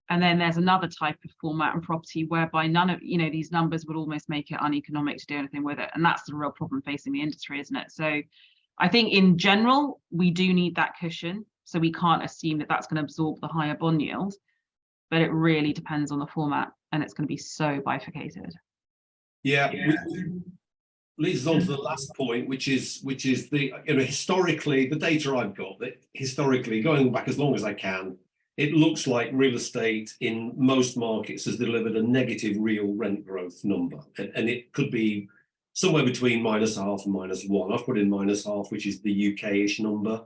[0.08, 3.50] And then there's another type of format and property whereby none of you know these
[3.50, 5.90] numbers would almost make it uneconomic to do anything with it.
[5.94, 7.90] And that's the real problem facing the industry, isn't it?
[7.90, 8.22] So
[8.78, 11.44] I think in general, we do need that cushion.
[11.64, 14.34] So we can't assume that that's going to absorb the higher bond yield,
[15.10, 18.54] but it really depends on the format and it's going to be so bifurcated.
[19.42, 19.96] Yeah, which
[21.18, 24.96] leads on to the last point, which is which is the you know historically the
[24.96, 28.16] data I've got that historically going back as long as I can,
[28.56, 33.64] it looks like real estate in most markets has delivered a negative real rent growth
[33.64, 35.28] number, and, it could be
[35.74, 37.72] somewhere between minus half and minus one.
[37.72, 40.22] I've put in minus half, which is the UK-ish number.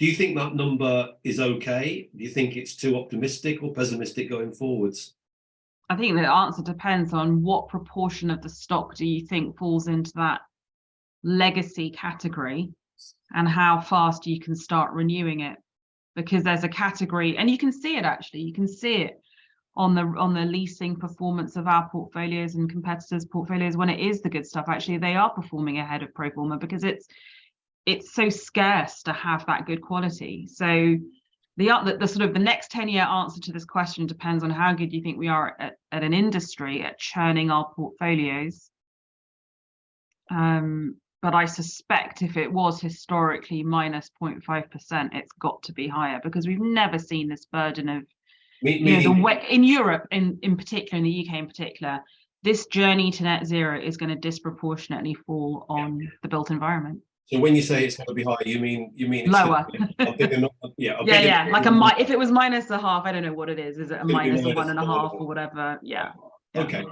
[0.00, 2.08] Do you think that number is okay?
[2.16, 5.14] Do you think it's too optimistic or pessimistic going forwards?
[5.90, 9.88] I think the answer depends on what proportion of the stock do you think falls
[9.88, 10.40] into that
[11.22, 12.72] legacy category
[13.34, 15.58] and how fast you can start renewing it
[16.16, 18.40] because there's a category and you can see it actually.
[18.40, 19.20] You can see it
[19.76, 24.20] on the on the leasing performance of our portfolios and competitors portfolios when it is
[24.20, 24.66] the good stuff.
[24.68, 27.06] Actually they are performing ahead of pro forma because it's
[27.86, 30.46] it's so scarce to have that good quality.
[30.46, 30.96] So
[31.56, 34.50] the, the, the sort of the next 10 year answer to this question depends on
[34.50, 38.70] how good you think we are at, at an industry at churning our portfolios.
[40.30, 46.20] Um, but I suspect if it was historically minus 0.5%, it's got to be higher
[46.22, 48.02] because we've never seen this burden of,
[48.62, 52.00] Me- you know, the way, in Europe, in, in particular, in the UK in particular,
[52.42, 57.00] this journey to net zero is going to disproportionately fall on the built environment.
[57.26, 59.64] So when you say it's going to be higher, you mean you mean Lower.
[59.70, 62.78] be a bigger nu- yeah, Yeah, yeah, like a mi- if it was minus a
[62.78, 63.78] half, I don't know what it is.
[63.78, 65.78] Is it a minus minus one and a half or whatever?
[65.82, 66.12] Yeah.
[66.54, 66.62] yeah.
[66.62, 66.84] Okay,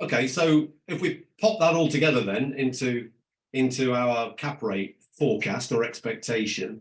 [0.00, 0.28] okay.
[0.28, 3.10] So if we pop that all together then into
[3.52, 6.80] into our cap rate forecast or expectation,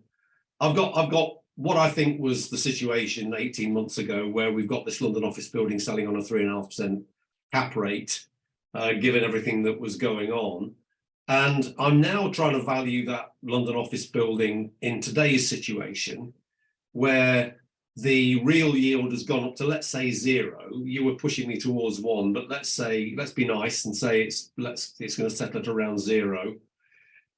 [0.60, 4.68] I've got I've got what I think was the situation 18 months ago where we've
[4.68, 7.04] got this London office building selling on a three and a half percent
[7.52, 8.26] cap rate,
[8.74, 10.74] uh, given everything that was going on.
[11.28, 16.34] And I'm now trying to value that London office building in today's situation,
[16.94, 17.58] where
[17.98, 20.70] the real yield has gone up to let's say zero.
[20.84, 24.52] You were pushing me towards one, but let's say let's be nice and say it's
[24.58, 26.56] let's it's going to settle at around zero.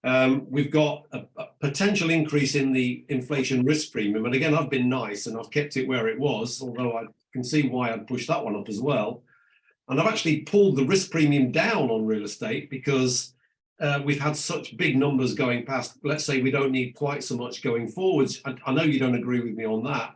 [0.03, 4.69] Um, we've got a, a potential increase in the inflation risk premium, and again, I've
[4.69, 8.07] been nice and I've kept it where it was, although I can see why I'd
[8.07, 9.23] push that one up as well.
[9.87, 13.33] And I've actually pulled the risk premium down on real estate because
[13.79, 15.99] uh, we've had such big numbers going past.
[16.03, 18.41] Let's say we don't need quite so much going forwards.
[18.45, 20.15] I, I know you don't agree with me on that.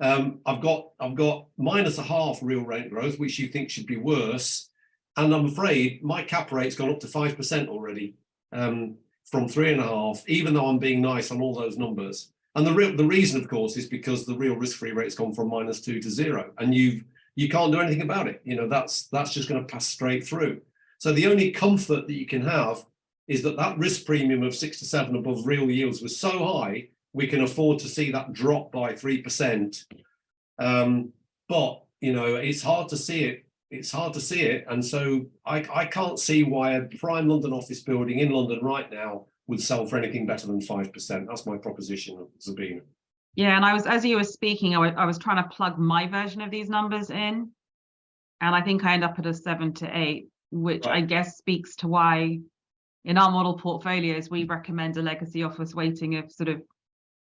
[0.00, 3.86] Um, I've got I've got minus a half real rent growth, which you think should
[3.86, 4.70] be worse,
[5.16, 8.14] and I'm afraid my cap rate's gone up to five percent already
[8.52, 10.22] um, from three and a half.
[10.28, 13.48] Even though I'm being nice on all those numbers, and the real the reason, of
[13.48, 17.02] course, is because the real risk-free rate's gone from minus two to zero, and you've
[17.34, 18.40] you can't do anything about it.
[18.44, 20.60] You know that's that's just going to pass straight through.
[20.98, 22.84] So the only comfort that you can have
[23.26, 26.88] is that that risk premium of six to seven above real yields was so high
[27.12, 29.84] we can afford to see that drop by three percent.
[30.58, 31.12] Um,
[31.48, 33.44] but you know it's hard to see it.
[33.70, 37.52] It's hard to see it, and so I, I can't see why a prime London
[37.52, 41.26] office building in London right now would sell for anything better than five percent.
[41.28, 42.80] That's my proposition, Sabina.
[43.34, 45.78] Yeah, and I was as you were speaking, I wa- I was trying to plug
[45.78, 47.50] my version of these numbers in.
[48.40, 51.74] And I think I end up at a seven to eight, which I guess speaks
[51.76, 52.38] to why
[53.04, 56.62] in our model portfolios, we recommend a legacy office weighting of sort of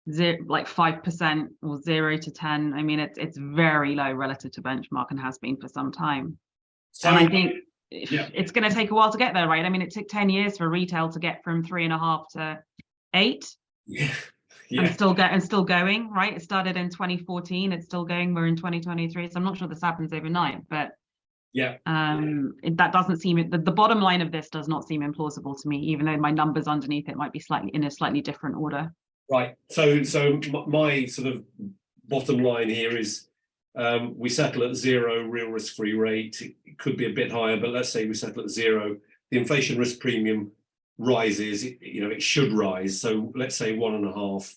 [0.09, 2.73] zero, like five percent or zero to ten.
[2.73, 6.37] I mean, it's it's very low relative to benchmark and has been for some time.
[6.91, 7.53] So, And I think
[7.91, 8.29] yeah.
[8.33, 9.65] it's going to take a while to get there, right?
[9.65, 12.27] I mean, it took 10 years for retail to get from three and a half
[12.33, 12.59] to
[13.13, 13.45] eight
[13.85, 14.13] yeah,
[14.69, 14.81] yeah.
[14.81, 16.35] and still get and still going, right?
[16.35, 18.33] It started in 2014, it's still going.
[18.33, 19.29] We're in 2023.
[19.29, 20.91] So I'm not sure this happens overnight, but
[21.53, 21.77] yeah.
[21.85, 25.61] um it, that doesn't seem the, the bottom line of this does not seem implausible
[25.61, 28.55] to me, even though my numbers underneath it might be slightly in a slightly different
[28.55, 28.91] order.
[29.32, 29.55] Right.
[29.69, 31.43] So, so my sort of
[32.09, 33.29] bottom line here is
[33.77, 36.41] um, we settle at zero real risk-free rate.
[36.65, 38.97] It could be a bit higher, but let's say we settle at zero.
[39.29, 40.51] The inflation risk premium
[40.97, 41.63] rises.
[41.63, 42.99] You know, it should rise.
[42.99, 44.53] So let's say one and a half.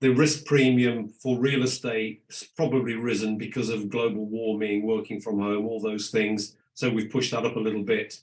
[0.00, 5.38] The risk premium for real estate has probably risen because of global warming, working from
[5.38, 6.56] home, all those things.
[6.74, 8.20] So we've pushed that up a little bit.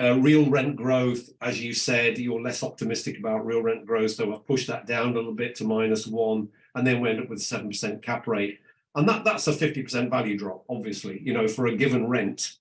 [0.00, 4.32] Uh, real rent growth, as you said, you're less optimistic about real rent growth, so
[4.34, 7.28] I've pushed that down a little bit to minus one, and then we end up
[7.30, 8.58] with seven percent cap rate,
[8.96, 10.64] and that that's a fifty percent value drop.
[10.68, 12.56] Obviously, you know, for a given rent,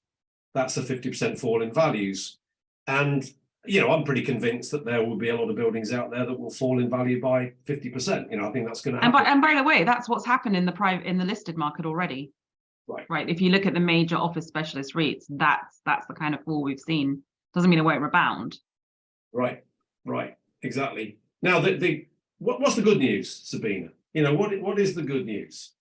[0.54, 2.38] that's a fifty percent fall in values,
[2.86, 3.34] and
[3.66, 6.26] you know, I'm pretty convinced that there will be a lot of buildings out there
[6.28, 8.30] that will fall in value by fifty percent.
[8.30, 9.26] You know, I think that's going to And happen.
[9.26, 11.88] by and by the way, that's what's happened in the private in the listed market
[11.88, 12.32] already.
[12.88, 13.06] Right.
[13.10, 13.30] Right.
[13.30, 16.64] If you look at the major office specialist REITs, that's that's the kind of fall
[16.64, 17.24] we've seen.
[17.54, 18.58] Doesn't mean it won't rebound.
[19.32, 19.64] Right,
[20.06, 21.18] right, exactly.
[21.42, 22.08] Now, the, the
[22.38, 23.90] what, what's the good news, Sabina?
[24.14, 25.72] You know, what what is the good news?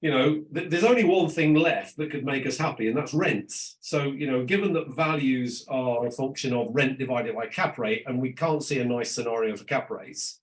[0.00, 3.14] You know, th- there's only one thing left that could make us happy, and that's
[3.14, 3.76] rents.
[3.80, 8.02] So, you know, given that values are a function of rent divided by cap rate,
[8.06, 10.40] and we can't see a nice scenario for cap rates,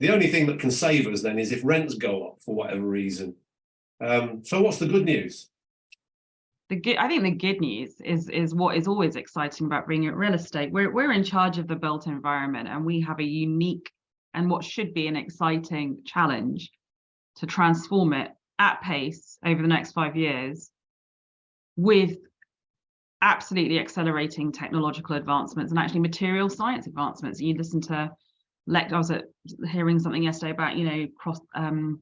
[0.00, 2.82] the only thing that can save us then is if rents go up for whatever
[2.82, 3.36] reason.
[4.00, 5.50] Um, so, what's the good news?
[6.70, 10.06] The good, I think the good news is is what is always exciting about being
[10.06, 10.72] at real estate.
[10.72, 13.90] We're we're in charge of the built environment, and we have a unique
[14.32, 16.70] and what should be an exciting challenge
[17.36, 20.70] to transform it at pace over the next five years
[21.76, 22.16] with
[23.22, 27.40] absolutely accelerating technological advancements and actually material science advancements.
[27.40, 28.10] You listen to
[28.72, 29.24] I was at,
[29.70, 32.00] hearing something yesterday about you know cross um,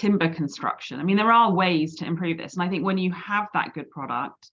[0.00, 0.98] timber construction.
[0.98, 3.74] I mean, there are ways to improve this, and I think when you have that
[3.74, 4.50] good product,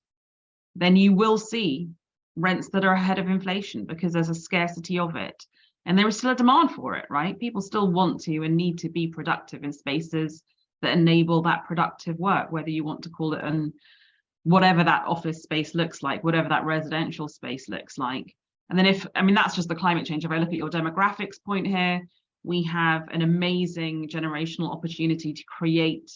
[0.76, 1.90] then you will see
[2.36, 5.44] rents that are ahead of inflation because there's a scarcity of it
[5.86, 7.40] and there is still a demand for it right?
[7.40, 10.44] People still want to and need to be productive in spaces
[10.82, 13.74] that enable that productive work whether you want to call it an
[14.44, 18.36] whatever that office space looks like whatever that residential space looks like.
[18.70, 20.24] And then if i mean that's just the climate change.
[20.24, 22.08] If i look at your demographics point here
[22.48, 26.10] we have an amazing generational opportunity to create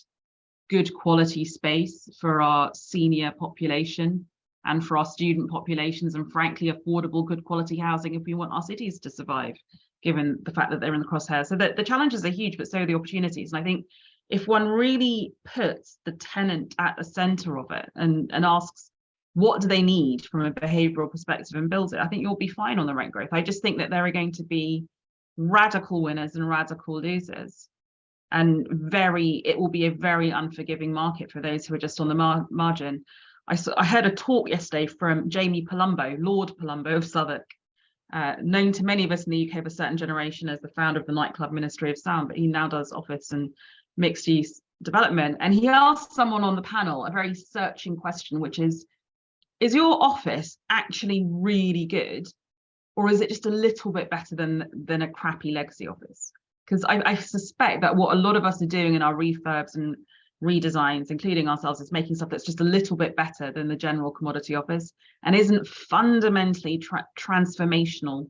[0.70, 4.26] good quality space for our senior population
[4.64, 8.62] and for our student populations and frankly affordable good quality housing if we want our
[8.62, 9.56] cities to survive
[10.02, 11.48] given the fact that they're in the crosshairs.
[11.48, 13.52] So the, the challenges are huge but so are the opportunities.
[13.52, 13.86] And i think
[14.30, 18.90] if one really puts the tenant at the center of it and and asks
[19.34, 22.00] what do they need from a behavioral perspective and builds it?
[22.00, 23.30] I think you'll be fine on the rent growth.
[23.32, 24.86] I just think that there are going to be
[25.38, 27.68] radical winners and radical losers
[28.32, 32.08] and very it will be a very unforgiving market for those who are just on
[32.08, 33.04] the mar- margin
[33.48, 37.50] I, saw, I heard a talk yesterday from Jamie Palumbo, Lord Palumbo of Southwark,
[38.14, 40.70] uh, known to many of us in the UK of a certain generation as the
[40.70, 43.54] founder of the nightclub Ministry of Sound, but he now does office and
[43.98, 45.38] mixed use development.
[45.40, 48.86] And he asked someone on the panel a very searching question, which is
[49.60, 52.28] Is your office actually really good?
[52.96, 56.32] Or is it just a little bit better than, than a crappy legacy office?
[56.66, 59.76] Because I, I suspect that what a lot of us are doing in our refurbs
[59.76, 59.96] and
[60.44, 64.12] redesigns, including ourselves, is making stuff that's just a little bit better than the general
[64.12, 68.30] commodity office and isn't fundamentally tra- transformational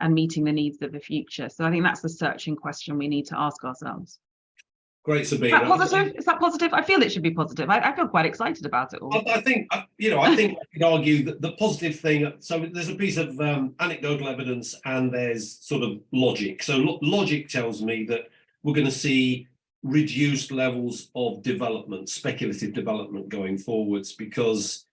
[0.00, 1.48] and meeting the needs of the future.
[1.48, 4.18] So I think that's the searching question we need to ask ourselves.
[5.02, 6.14] Great, Is that positive?
[6.16, 6.74] Is that positive?
[6.74, 7.70] I feel it should be positive.
[7.70, 9.14] I, I feel quite excited about it all.
[9.14, 12.30] I, I think, I- you know, I think I could argue that the positive thing,
[12.40, 16.62] so there's a piece of um, anecdotal evidence and there's sort of logic.
[16.62, 18.28] So lo- logic tells me that
[18.62, 19.48] we're going to see
[19.82, 24.84] reduced levels of development, speculative development going forwards because,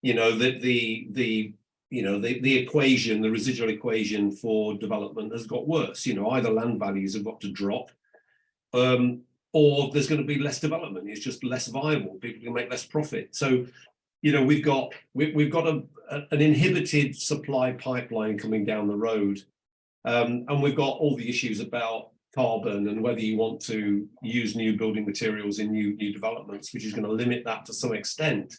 [0.00, 1.52] you know, the, the, the,
[1.90, 6.06] you know, the, the equation, the residual equation for development has got worse.
[6.06, 7.90] You know, either land values have got to drop
[8.72, 9.20] um,
[9.52, 11.08] or there's going to be less development.
[11.08, 12.14] It's just less viable.
[12.14, 13.34] People can make less profit.
[13.34, 13.66] So,
[14.22, 18.86] you know, we've got we, we've got a, a- an inhibited supply pipeline coming down
[18.88, 19.42] the road,
[20.04, 24.54] um, and we've got all the issues about carbon and whether you want to use
[24.54, 27.92] new building materials in new new developments, which is going to limit that to some
[27.92, 28.54] extent.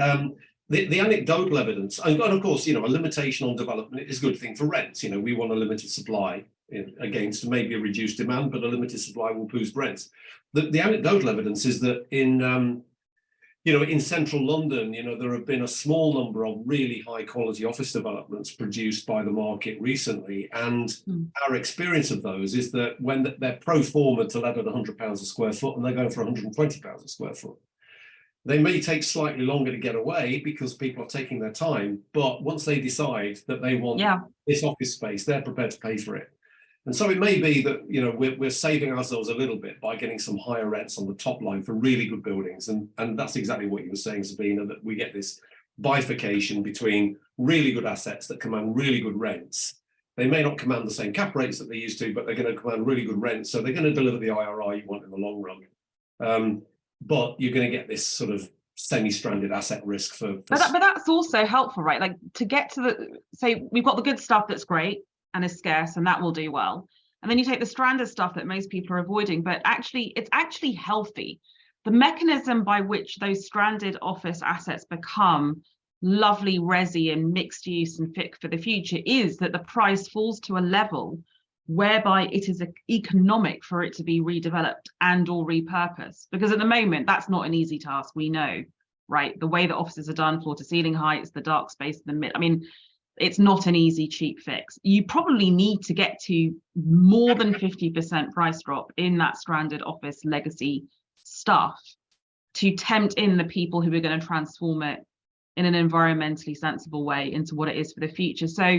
[0.00, 0.34] Um,
[0.68, 4.26] the, the anecdotal evidence, and of course, you know, a limitation on development is a
[4.26, 5.02] good thing for rents.
[5.02, 6.44] You know, we want a limited supply
[7.00, 10.10] against maybe a reduced demand, but a limited supply will boost rents.
[10.52, 12.84] The, the anecdotal evidence is that in um,
[13.64, 17.04] you know, in central London, you know, there have been a small number of really
[17.06, 20.50] high quality office developments produced by the market recently.
[20.52, 21.28] And mm.
[21.46, 25.22] our experience of those is that when they're pro forma to let at 100 pounds
[25.22, 27.56] a square foot and they're going for 120 pounds a square foot,
[28.44, 32.00] they may take slightly longer to get away because people are taking their time.
[32.12, 34.22] But once they decide that they want yeah.
[34.44, 36.32] this office space, they're prepared to pay for it.
[36.84, 39.80] And so it may be that you know we're, we're saving ourselves a little bit
[39.80, 43.18] by getting some higher rents on the top line for really good buildings, and and
[43.18, 45.40] that's exactly what you were saying, Sabina, that we get this
[45.78, 49.74] bifurcation between really good assets that command really good rents.
[50.16, 52.54] They may not command the same cap rates that they used to, but they're going
[52.54, 55.10] to command really good rents, so they're going to deliver the IRR you want in
[55.10, 55.66] the long run.
[56.20, 56.62] Um,
[57.00, 60.34] but you're going to get this sort of semi-stranded asset risk for.
[60.34, 62.00] for but, that, but that's also helpful, right?
[62.00, 65.02] Like to get to the say we've got the good stuff that's great
[65.34, 66.88] and is scarce and that will do well.
[67.22, 70.30] And then you take the stranded stuff that most people are avoiding but actually it's
[70.32, 71.40] actually healthy.
[71.84, 75.62] The mechanism by which those stranded office assets become
[76.00, 80.40] lovely resi and mixed use and fit for the future is that the price falls
[80.40, 81.22] to a level
[81.66, 86.26] whereby it is economic for it to be redeveloped and or repurposed.
[86.32, 88.64] Because at the moment that's not an easy task we know
[89.08, 89.38] right?
[89.38, 92.12] The way that offices are done floor to ceiling heights the dark space in the
[92.14, 92.66] mid i mean
[93.18, 94.78] it's not an easy cheap fix.
[94.82, 100.20] You probably need to get to more than 50% price drop in that stranded office
[100.24, 100.84] legacy
[101.16, 101.80] stuff
[102.54, 105.00] to tempt in the people who are going to transform it
[105.56, 108.48] in an environmentally sensible way into what it is for the future.
[108.48, 108.78] So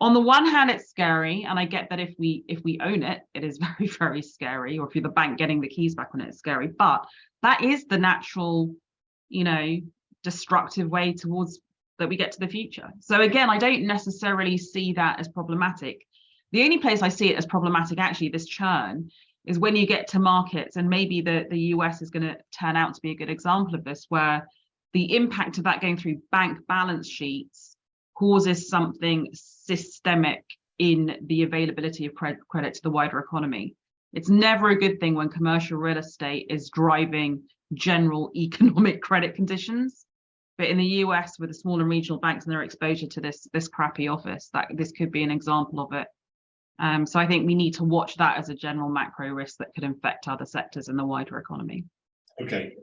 [0.00, 3.04] on the one hand it's scary and i get that if we if we own
[3.04, 6.08] it it is very very scary or if you're the bank getting the keys back
[6.12, 6.68] on it it's scary.
[6.76, 7.06] But
[7.42, 8.74] that is the natural
[9.28, 9.78] you know
[10.22, 11.60] destructive way towards
[11.98, 12.88] that we get to the future.
[13.00, 16.06] So again, I don't necessarily see that as problematic.
[16.52, 19.10] The only place I see it as problematic, actually, this churn,
[19.44, 22.76] is when you get to markets, and maybe the, the US is going to turn
[22.76, 24.46] out to be a good example of this, where
[24.92, 27.76] the impact of that going through bank balance sheets
[28.16, 30.44] causes something systemic
[30.78, 33.74] in the availability of credit, credit to the wider economy.
[34.12, 40.04] It's never a good thing when commercial real estate is driving general economic credit conditions
[40.58, 43.46] but in the US, with the small and regional banks and their exposure to this
[43.52, 46.08] this crappy office, that this could be an example of it.
[46.78, 49.74] Um, so I think we need to watch that as a general macro risk that
[49.74, 51.84] could infect other sectors in the wider economy.
[52.40, 52.74] Okay.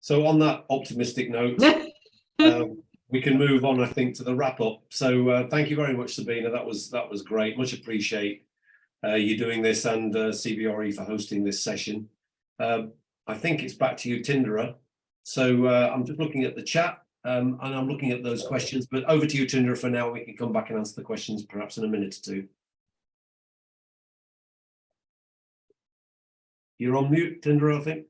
[0.00, 1.62] So on that optimistic note,
[2.40, 4.82] um, we can move on, I think, to the wrap up.
[4.90, 6.50] So uh, thank you very much, Sabina.
[6.50, 7.56] That was that was great.
[7.56, 8.44] Much appreciate
[9.04, 12.08] uh, you doing this and uh, CBRE for hosting this session.
[12.58, 12.92] Um,
[13.26, 14.74] I think it's back to you, Tindera.
[15.22, 18.86] So uh, I'm just looking at the chat um, and I'm looking at those questions,
[18.90, 20.10] but over to you, Tindera, for now.
[20.10, 22.48] We can come back and answer the questions perhaps in a minute or two.
[26.78, 28.06] You're on mute, Tindera, I think.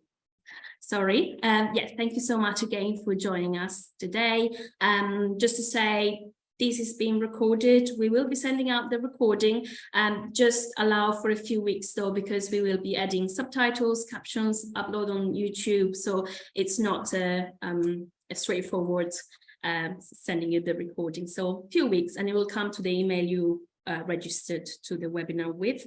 [0.81, 1.39] Sorry.
[1.43, 4.51] Um, yes, thank you so much again for joining us today.
[4.81, 6.29] Um, just to say,
[6.59, 7.91] this is being recorded.
[7.99, 9.67] We will be sending out the recording.
[9.95, 14.73] Um, just allow for a few weeks though, because we will be adding subtitles, captions,
[14.75, 15.95] upload on YouTube.
[15.95, 19.13] So it's not a, um, a straightforward
[19.65, 21.27] uh, sending you the recording.
[21.27, 24.97] So a few weeks and it will come to the email you uh, registered to
[24.97, 25.87] the webinar with.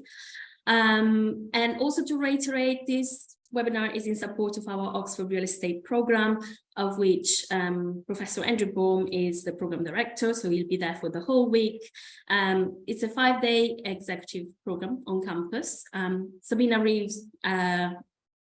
[0.67, 5.83] Um, and also to reiterate this webinar is in support of our Oxford Real Estate
[5.83, 6.39] Programme,
[6.77, 11.09] of which um, Professor Andrew Baum is the Programme Director, so he'll be there for
[11.09, 11.81] the whole week.
[12.29, 15.83] Um, it's a five-day executive programme on campus.
[15.93, 17.89] Um, Sabina Reeves uh,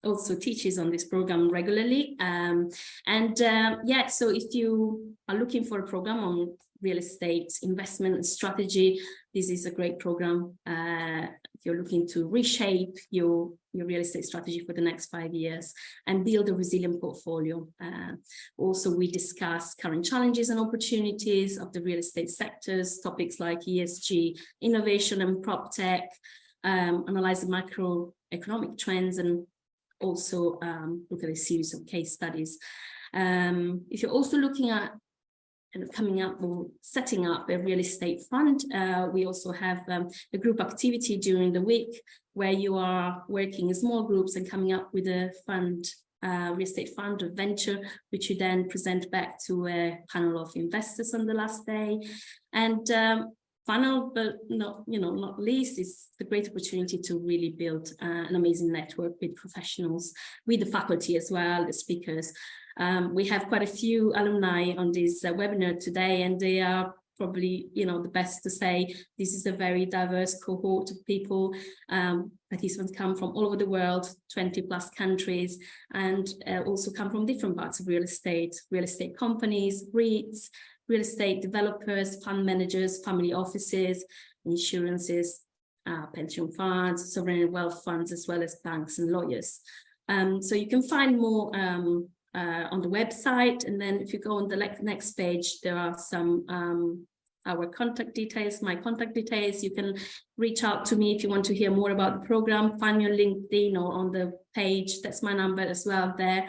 [0.03, 2.15] also teaches on this program regularly.
[2.19, 2.69] Um,
[3.07, 8.25] and uh, yeah, so if you are looking for a program on real estate investment
[8.25, 8.99] strategy,
[9.33, 10.57] this is a great program.
[10.67, 11.27] Uh,
[11.63, 15.73] you're looking to reshape your, your real estate strategy for the next five years
[16.07, 17.67] and build a resilient portfolio.
[17.81, 18.13] Uh,
[18.57, 24.37] also, we discuss current challenges and opportunities of the real estate sectors, topics like ESG,
[24.61, 26.09] innovation and prop tech,
[26.63, 29.45] um, analyze the macroeconomic trends and
[29.99, 32.59] also um, look at a series of case studies.
[33.13, 34.91] Um, if you're also looking at
[35.73, 39.81] kind of coming up or setting up a real estate fund, uh, we also have
[39.89, 42.01] um, a group activity during the week
[42.33, 45.85] where you are working in small groups and coming up with a fund
[46.23, 47.79] uh, real estate fund or venture,
[48.11, 51.99] which you then present back to a panel of investors on the last day.
[52.53, 53.33] And um,
[53.65, 58.05] final, but not, you know, not least, is the great opportunity to really build uh,
[58.29, 60.13] an amazing network with professionals,
[60.47, 62.31] with the faculty as well, the speakers.
[62.77, 66.93] Um, we have quite a few alumni on this uh, webinar today, and they are
[67.17, 71.53] probably, you know, the best to say this is a very diverse cohort of people.
[71.89, 75.59] Um, participants come from all over the world, 20 plus countries,
[75.93, 80.49] and uh, also come from different parts of real estate, real estate companies, REITs,
[80.89, 84.03] real estate developers, fund managers, family offices,
[84.45, 85.41] insurances,
[85.85, 89.59] uh, pension funds, sovereign wealth funds, as well as banks and lawyers.
[90.09, 93.65] Um, so you can find more um, uh, on the website.
[93.65, 97.07] And then if you go on the next page, there are some um,
[97.45, 99.63] our contact details, my contact details.
[99.63, 99.97] You can
[100.37, 102.77] reach out to me if you want to hear more about the program.
[102.79, 105.01] Find me on LinkedIn or on the page.
[105.01, 106.47] That's my number as well there.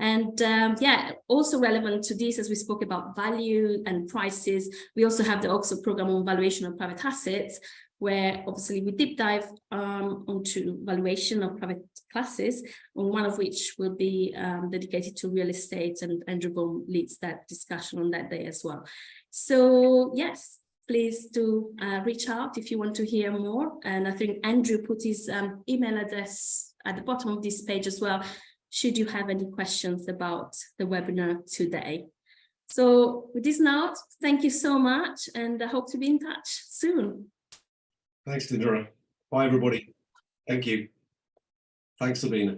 [0.00, 5.04] And um, yeah, also relevant to this, as we spoke about value and prices, we
[5.04, 7.60] also have the Oxford program on valuation of private assets,
[7.98, 12.62] where obviously we deep dive um, onto valuation of private classes,
[12.96, 17.18] and one of which will be um, dedicated to real estate, and Andrew Baum leads
[17.18, 18.86] that discussion on that day as well.
[19.30, 23.78] So yes, please do uh, reach out if you want to hear more.
[23.84, 27.86] And I think Andrew put his um, email address at the bottom of this page
[27.86, 28.22] as well,
[28.70, 32.06] should you have any questions about the webinar today.
[32.68, 36.48] So with this note, thank you so much, and I hope to be in touch
[36.68, 37.30] soon.
[38.26, 38.88] Thanks, Dindra.
[39.30, 39.94] Bye, everybody.
[40.48, 40.88] Thank you.
[41.98, 42.56] Thanks, Sabina.